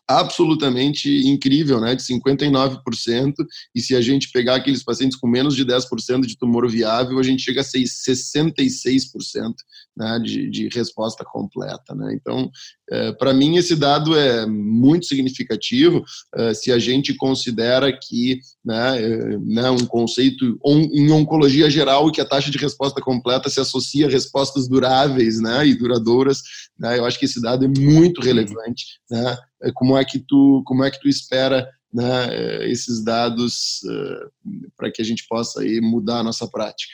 absolutamente 0.08 1.08
incrível, 1.26 1.80
né, 1.80 1.94
de 1.94 2.02
59%, 2.02 3.34
e 3.74 3.80
se 3.80 3.96
a 3.96 4.00
gente 4.00 4.30
pegar 4.30 4.56
aqueles 4.56 4.82
pacientes 4.82 5.18
com 5.18 5.26
menos 5.26 5.56
de 5.56 5.64
10% 5.64 6.26
de 6.26 6.36
tumor 6.36 6.68
viável, 6.70 7.18
a 7.18 7.22
gente 7.22 7.42
chega 7.42 7.62
a 7.62 7.64
66% 7.64 9.54
né, 9.96 10.18
de, 10.22 10.50
de 10.50 10.68
resposta 10.68 11.24
completa. 11.24 11.94
Né? 11.94 12.14
Então, 12.14 12.50
é, 12.94 13.12
para 13.12 13.34
mim, 13.34 13.56
esse 13.56 13.74
dado 13.74 14.16
é 14.16 14.46
muito 14.46 15.06
significativo 15.06 16.04
é, 16.36 16.54
se 16.54 16.70
a 16.70 16.78
gente 16.78 17.12
considera 17.14 17.92
que 17.92 18.38
né, 18.64 19.02
é, 19.02 19.38
né, 19.38 19.70
um 19.70 19.84
conceito 19.84 20.56
on, 20.64 20.80
em 20.92 21.10
oncologia 21.10 21.68
geral 21.68 22.12
que 22.12 22.20
a 22.20 22.24
taxa 22.24 22.50
de 22.50 22.58
resposta 22.58 23.00
completa 23.00 23.50
se 23.50 23.58
associa 23.58 24.06
a 24.06 24.10
respostas 24.10 24.68
duráveis 24.68 25.40
né, 25.40 25.66
e 25.66 25.74
duradouras. 25.74 26.42
Né, 26.78 26.98
eu 26.98 27.04
acho 27.04 27.18
que 27.18 27.24
esse 27.24 27.42
dado 27.42 27.64
é 27.64 27.68
muito 27.68 28.20
relevante. 28.20 29.00
Né, 29.10 29.36
é, 29.62 29.72
como 29.72 29.98
é 29.98 30.04
que 30.04 30.20
tu 30.20 30.62
como 30.64 30.84
é 30.84 30.90
que 30.90 31.00
tu 31.00 31.08
espera 31.08 31.68
né, 31.92 32.28
é, 32.30 32.70
esses 32.70 33.02
dados 33.02 33.80
uh, 33.84 34.70
para 34.76 34.90
que 34.90 35.02
a 35.02 35.04
gente 35.04 35.26
possa 35.28 35.62
aí 35.62 35.80
mudar 35.80 36.20
a 36.20 36.24
nossa 36.24 36.46
prática? 36.46 36.92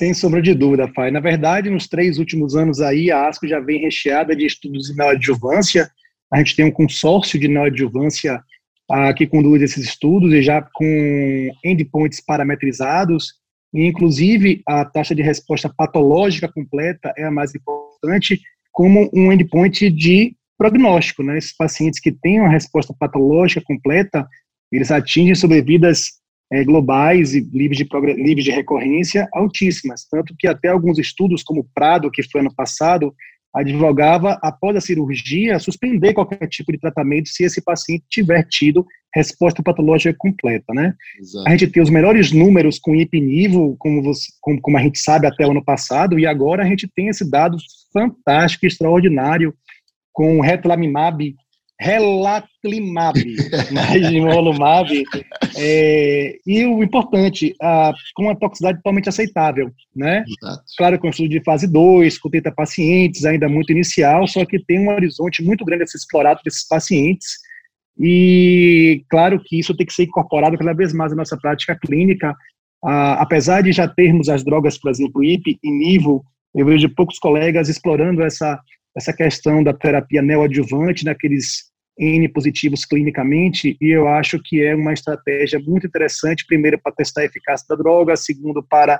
Sem 0.00 0.14
sombra 0.14 0.40
de 0.40 0.54
dúvida, 0.54 0.88
Fai. 0.94 1.10
Na 1.10 1.20
verdade, 1.20 1.68
nos 1.68 1.86
três 1.86 2.16
últimos 2.16 2.56
anos 2.56 2.80
aí, 2.80 3.10
a 3.10 3.28
ASCO 3.28 3.46
já 3.46 3.60
vem 3.60 3.82
recheada 3.82 4.34
de 4.34 4.46
estudos 4.46 4.86
de 4.86 4.96
neoadjuvância. 4.96 5.90
A 6.32 6.38
gente 6.38 6.56
tem 6.56 6.64
um 6.64 6.70
consórcio 6.70 7.38
de 7.38 7.46
neoadjuvância 7.46 8.42
ah, 8.90 9.12
que 9.12 9.26
conduz 9.26 9.60
esses 9.60 9.84
estudos 9.84 10.32
e 10.32 10.40
já 10.40 10.66
com 10.72 11.50
endpoints 11.62 12.18
parametrizados. 12.18 13.34
E, 13.74 13.84
inclusive, 13.84 14.62
a 14.66 14.86
taxa 14.86 15.14
de 15.14 15.20
resposta 15.20 15.68
patológica 15.68 16.48
completa 16.50 17.12
é 17.14 17.24
a 17.24 17.30
mais 17.30 17.54
importante 17.54 18.40
como 18.72 19.10
um 19.12 19.30
endpoint 19.30 19.90
de 19.90 20.34
prognóstico. 20.56 21.22
Né? 21.22 21.36
Esses 21.36 21.54
pacientes 21.54 22.00
que 22.00 22.10
têm 22.10 22.40
uma 22.40 22.48
resposta 22.48 22.94
patológica 22.98 23.60
completa, 23.66 24.26
eles 24.72 24.90
atingem 24.90 25.34
sobrevidas 25.34 26.19
é, 26.52 26.64
globais 26.64 27.34
e 27.34 27.40
livres 27.52 27.78
de, 27.78 27.86
livres 28.14 28.44
de 28.44 28.50
recorrência 28.50 29.28
altíssimas. 29.32 30.06
Tanto 30.10 30.34
que 30.38 30.48
até 30.48 30.68
alguns 30.68 30.98
estudos, 30.98 31.42
como 31.42 31.60
o 31.60 31.66
Prado, 31.74 32.10
que 32.10 32.22
foi 32.22 32.40
ano 32.40 32.54
passado, 32.54 33.14
advogava, 33.54 34.38
após 34.42 34.76
a 34.76 34.80
cirurgia, 34.80 35.58
suspender 35.58 36.14
qualquer 36.14 36.46
tipo 36.48 36.70
de 36.70 36.78
tratamento 36.78 37.28
se 37.28 37.42
esse 37.42 37.60
paciente 37.60 38.04
tiver 38.08 38.44
tido 38.48 38.86
resposta 39.12 39.60
patológica 39.60 40.14
completa, 40.16 40.72
né? 40.72 40.94
Exato. 41.18 41.48
A 41.48 41.50
gente 41.50 41.66
tem 41.66 41.82
os 41.82 41.90
melhores 41.90 42.30
números 42.30 42.78
com 42.78 42.94
IPNIVO, 42.94 43.76
como, 43.76 44.02
você, 44.02 44.28
como, 44.40 44.60
como, 44.60 44.78
a 44.78 44.82
gente 44.82 45.00
sabe 45.00 45.26
até 45.26 45.44
o 45.44 45.50
ano 45.50 45.64
passado, 45.64 46.18
e 46.18 46.26
agora 46.26 46.62
a 46.62 46.66
gente 46.66 46.88
tem 46.94 47.08
esse 47.08 47.28
dado 47.28 47.56
fantástico, 47.92 48.66
extraordinário, 48.66 49.52
com 50.12 50.38
o 50.38 50.40
Retlamimab 50.40 51.34
relatlimab, 51.80 53.16
imolumab, 54.12 55.02
é, 55.56 56.36
e 56.46 56.64
o 56.64 56.82
importante, 56.82 57.54
a, 57.60 57.92
com 58.14 58.24
uma 58.24 58.36
toxicidade 58.36 58.78
totalmente 58.78 59.08
aceitável, 59.08 59.70
né? 59.94 60.24
Exato. 60.26 60.62
Claro, 60.76 60.98
com 60.98 61.08
estudo 61.08 61.28
de 61.28 61.42
fase 61.42 61.66
2, 61.70 62.18
com 62.18 62.30
30 62.30 62.52
pacientes, 62.52 63.24
ainda 63.24 63.48
muito 63.48 63.72
inicial, 63.72 64.26
só 64.26 64.44
que 64.44 64.58
tem 64.64 64.80
um 64.80 64.90
horizonte 64.90 65.42
muito 65.42 65.64
grande 65.64 65.84
a 65.84 65.86
ser 65.86 65.98
explorado 65.98 66.40
desses 66.44 66.66
pacientes, 66.66 67.28
e 67.98 69.04
claro 69.08 69.40
que 69.44 69.58
isso 69.58 69.76
tem 69.76 69.86
que 69.86 69.92
ser 69.92 70.04
incorporado 70.04 70.56
cada 70.56 70.72
vez 70.72 70.92
mais 70.92 71.12
na 71.12 71.18
nossa 71.18 71.36
prática 71.36 71.78
clínica, 71.78 72.34
a, 72.84 73.22
apesar 73.22 73.62
de 73.62 73.72
já 73.72 73.86
termos 73.86 74.28
as 74.28 74.44
drogas, 74.44 74.78
por 74.78 74.90
exemplo, 74.90 75.22
IP 75.22 75.58
e 75.62 75.70
NIVO, 75.70 76.24
eu 76.54 76.66
vejo 76.66 76.88
poucos 76.94 77.18
colegas 77.18 77.68
explorando 77.68 78.22
essa 78.22 78.58
essa 78.96 79.12
questão 79.12 79.62
da 79.62 79.72
terapia 79.72 80.22
neoadjuvante 80.22 81.04
naqueles 81.04 81.69
N 82.00 82.26
positivos 82.28 82.86
clinicamente, 82.86 83.76
e 83.78 83.90
eu 83.90 84.08
acho 84.08 84.40
que 84.42 84.62
é 84.62 84.74
uma 84.74 84.94
estratégia 84.94 85.60
muito 85.60 85.86
interessante, 85.86 86.46
primeiro, 86.46 86.80
para 86.82 86.92
testar 86.92 87.20
a 87.20 87.24
eficácia 87.26 87.66
da 87.68 87.76
droga, 87.76 88.16
segundo, 88.16 88.62
para 88.62 88.98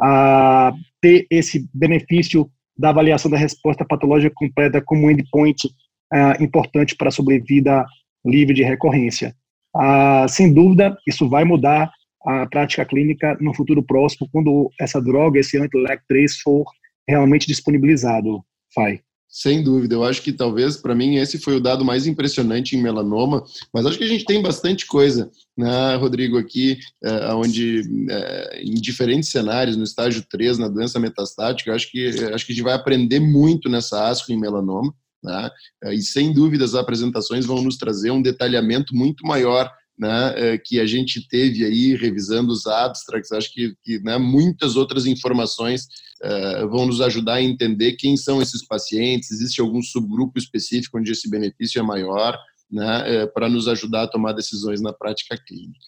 a, 0.00 0.72
ter 1.00 1.26
esse 1.30 1.68
benefício 1.72 2.50
da 2.76 2.90
avaliação 2.90 3.30
da 3.30 3.36
resposta 3.36 3.84
patológica 3.84 4.34
completa 4.34 4.82
como 4.84 5.08
endpoint 5.08 5.68
uh, 6.12 6.42
importante 6.42 6.96
para 6.96 7.08
a 7.08 7.12
sobrevida 7.12 7.86
livre 8.26 8.52
de 8.52 8.64
recorrência. 8.64 9.32
Uh, 9.76 10.28
sem 10.28 10.52
dúvida, 10.52 10.96
isso 11.06 11.28
vai 11.28 11.44
mudar 11.44 11.90
a 12.26 12.46
prática 12.46 12.84
clínica 12.84 13.36
no 13.40 13.54
futuro 13.54 13.82
próximo, 13.82 14.28
quando 14.32 14.70
essa 14.80 15.00
droga, 15.00 15.38
esse 15.38 15.58
anti-LAC3, 15.58 16.26
for 16.42 16.64
realmente 17.06 17.46
disponibilizado, 17.46 18.42
FAI. 18.74 19.00
Sem 19.36 19.64
dúvida, 19.64 19.96
eu 19.96 20.04
acho 20.04 20.22
que 20.22 20.32
talvez 20.32 20.76
para 20.76 20.94
mim 20.94 21.16
esse 21.16 21.40
foi 21.40 21.56
o 21.56 21.60
dado 21.60 21.84
mais 21.84 22.06
impressionante 22.06 22.76
em 22.76 22.80
melanoma, 22.80 23.42
mas 23.72 23.84
acho 23.84 23.98
que 23.98 24.04
a 24.04 24.08
gente 24.08 24.24
tem 24.24 24.40
bastante 24.40 24.86
coisa, 24.86 25.28
né, 25.58 25.96
Rodrigo, 25.96 26.38
aqui, 26.38 26.78
é, 27.02 27.34
onde 27.34 27.82
é, 28.08 28.62
em 28.62 28.74
diferentes 28.74 29.30
cenários, 29.30 29.76
no 29.76 29.82
estágio 29.82 30.24
3, 30.30 30.58
na 30.58 30.68
doença 30.68 31.00
metastática, 31.00 31.74
acho 31.74 31.90
que, 31.90 32.06
acho 32.32 32.46
que 32.46 32.52
a 32.52 32.54
gente 32.54 32.62
vai 32.62 32.74
aprender 32.74 33.18
muito 33.18 33.68
nessa 33.68 34.08
ASCO 34.08 34.30
em 34.30 34.38
melanoma, 34.38 34.94
né, 35.20 35.50
e 35.86 36.00
sem 36.00 36.32
dúvida 36.32 36.64
as 36.64 36.76
apresentações 36.76 37.44
vão 37.44 37.60
nos 37.60 37.76
trazer 37.76 38.12
um 38.12 38.22
detalhamento 38.22 38.94
muito 38.94 39.26
maior 39.26 39.68
né, 39.98 40.34
é, 40.36 40.58
que 40.58 40.80
a 40.80 40.86
gente 40.86 41.26
teve 41.28 41.64
aí 41.64 41.94
revisando 41.94 42.52
os 42.52 42.66
abstracts, 42.66 43.32
acho 43.32 43.52
que, 43.52 43.74
que 43.82 44.00
né, 44.00 44.18
muitas 44.18 44.76
outras 44.76 45.06
informações 45.06 45.86
uh, 46.22 46.68
vão 46.68 46.86
nos 46.86 47.00
ajudar 47.00 47.34
a 47.34 47.42
entender 47.42 47.92
quem 47.92 48.16
são 48.16 48.42
esses 48.42 48.66
pacientes, 48.66 49.30
existe 49.30 49.60
algum 49.60 49.80
subgrupo 49.80 50.38
específico 50.38 50.98
onde 50.98 51.12
esse 51.12 51.30
benefício 51.30 51.78
é 51.78 51.82
maior, 51.82 52.36
né, 52.70 53.24
uh, 53.24 53.32
para 53.32 53.48
nos 53.48 53.68
ajudar 53.68 54.02
a 54.02 54.08
tomar 54.08 54.32
decisões 54.32 54.80
na 54.80 54.92
prática 54.92 55.38
clínica. 55.46 55.86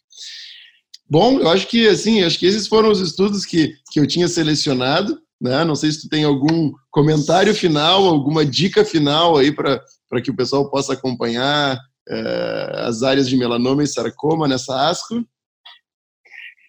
Bom, 1.08 1.40
eu 1.40 1.48
acho 1.48 1.68
que 1.68 1.86
assim, 1.88 2.22
acho 2.22 2.38
que 2.38 2.46
esses 2.46 2.66
foram 2.66 2.90
os 2.90 3.00
estudos 3.00 3.44
que, 3.44 3.72
que 3.92 4.00
eu 4.00 4.06
tinha 4.06 4.26
selecionado. 4.26 5.20
Né? 5.40 5.64
Não 5.64 5.76
sei 5.76 5.92
se 5.92 6.02
tu 6.02 6.08
tem 6.08 6.24
algum 6.24 6.72
comentário 6.90 7.54
final, 7.54 8.04
alguma 8.04 8.44
dica 8.44 8.84
final 8.84 9.36
aí 9.36 9.52
para 9.52 9.80
que 10.22 10.30
o 10.30 10.36
pessoal 10.36 10.68
possa 10.68 10.94
acompanhar 10.94 11.78
as 12.08 13.02
áreas 13.02 13.28
de 13.28 13.36
melanoma 13.36 13.82
e 13.82 13.86
sarcoma 13.86 14.46
nessa 14.46 14.88
ASCO? 14.90 15.24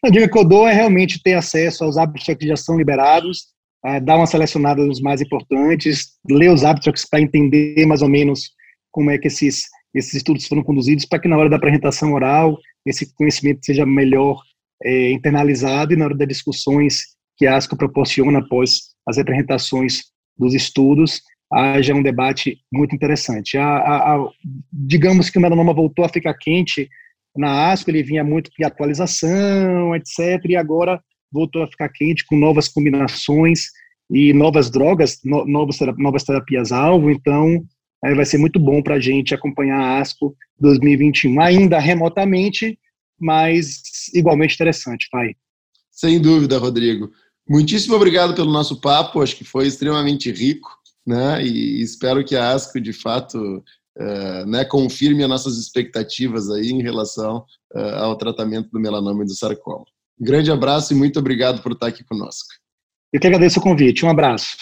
A 0.04 0.10
dica 0.10 0.30
que 0.30 0.38
eu 0.38 0.46
dou 0.46 0.68
é 0.68 0.74
realmente 0.74 1.22
ter 1.22 1.34
acesso 1.34 1.84
aos 1.84 1.98
abstracts 1.98 2.38
que 2.40 2.48
já 2.48 2.56
são 2.56 2.78
liberados, 2.78 3.48
uh, 3.86 4.00
dar 4.04 4.16
uma 4.16 4.28
selecionada 4.28 4.84
nos 4.86 5.02
mais 5.02 5.22
importantes, 5.22 6.18
ler 6.30 6.52
os 6.52 6.64
abstracts 6.64 7.08
para 7.10 7.22
entender 7.22 7.86
mais 7.86 8.02
ou 8.02 8.10
menos 8.10 8.52
como 8.92 9.10
é 9.10 9.18
que 9.18 9.28
esses, 9.28 9.66
esses 9.94 10.14
estudos 10.14 10.48
foram 10.48 10.64
conduzidos, 10.64 11.06
para 11.06 11.20
que 11.20 11.28
na 11.28 11.38
hora 11.38 11.50
da 11.50 11.56
apresentação 11.56 12.14
oral 12.14 12.58
esse 12.86 13.12
conhecimento 13.16 13.66
seja 13.66 13.86
melhor 13.86 14.42
é, 14.84 15.12
internalizado 15.12 15.94
e 15.94 15.98
na 15.98 16.06
hora 16.06 16.16
das 16.16 16.28
discussões 16.28 17.00
que 17.36 17.46
a 17.46 17.58
ASCO 17.58 17.76
proporciona 17.76 18.40
após 18.40 18.96
as 19.08 19.18
apresentações 19.18 20.04
dos 20.38 20.54
estudos, 20.54 21.22
haja 21.52 21.94
um 21.94 22.04
debate 22.04 22.60
muito 22.72 22.96
interessante. 22.96 23.58
A, 23.58 23.78
a, 23.78 24.16
a, 24.16 24.30
digamos 24.72 25.30
que 25.30 25.38
o 25.38 25.42
melanoma 25.42 25.74
voltou 25.74 26.04
a 26.04 26.10
ficar 26.10 26.34
quente 26.34 26.90
na 27.38 27.72
ASCO 27.72 27.92
ele 27.92 28.04
vinha 28.04 28.24
muito 28.24 28.50
de 28.58 28.66
atualização, 28.66 29.96
etc., 29.96 30.44
e 30.50 30.56
agora 30.56 31.00
voltou 31.32 31.64
a 31.64 31.68
ficar 31.68 31.90
quente 31.90 32.26
com 32.26 32.36
novas 32.36 32.68
combinações 32.68 33.66
e 34.10 34.34
novas 34.34 34.70
drogas, 34.70 35.20
no, 35.24 35.46
novas, 35.46 35.78
novas 35.98 36.24
terapias-alvo, 36.24 37.12
então 37.12 37.64
é, 38.04 38.16
vai 38.16 38.26
ser 38.26 38.38
muito 38.38 38.60
bom 38.60 38.82
para 38.82 38.96
a 38.96 39.00
gente 39.00 39.36
acompanhar 39.36 39.80
a 39.80 40.00
ASCO 40.00 40.36
2021, 40.60 41.40
ainda 41.40 41.80
remotamente, 41.80 42.80
mas 43.20 43.82
igualmente 44.14 44.56
interessante, 44.56 45.08
vai. 45.12 45.36
Sem 45.92 46.22
dúvida, 46.22 46.58
Rodrigo. 46.58 47.12
Muitíssimo 47.50 47.96
obrigado 47.96 48.34
pelo 48.36 48.52
nosso 48.52 48.80
papo, 48.80 49.22
acho 49.22 49.36
que 49.36 49.44
foi 49.44 49.68
extremamente 49.68 50.32
rico, 50.32 50.70
né? 51.08 51.42
E 51.42 51.82
espero 51.82 52.24
que 52.24 52.36
a 52.36 52.52
ASCO, 52.52 52.82
de 52.82 52.92
fato, 52.92 53.64
uh, 53.98 54.46
né, 54.46 54.66
confirme 54.66 55.24
as 55.24 55.30
nossas 55.30 55.58
expectativas 55.58 56.50
aí 56.52 56.70
em 56.70 56.84
relação 56.84 57.46
uh, 57.74 57.80
ao 58.04 58.18
tratamento 58.18 58.70
do 58.70 58.80
melanoma 58.80 59.24
e 59.24 59.28
do 59.28 59.34
sarcoma. 59.34 59.86
Grande 60.20 60.52
abraço 60.52 60.94
e 60.94 60.96
muito 60.96 61.18
obrigado 61.18 61.62
por 61.62 61.72
estar 61.72 61.88
aqui 61.88 62.04
conosco. 62.04 62.50
Eu 63.14 63.22
que 63.22 63.28
agradeço 63.28 63.60
o 63.60 63.64
convite. 63.64 64.06
Um 64.06 64.10
abraço. 64.10 64.58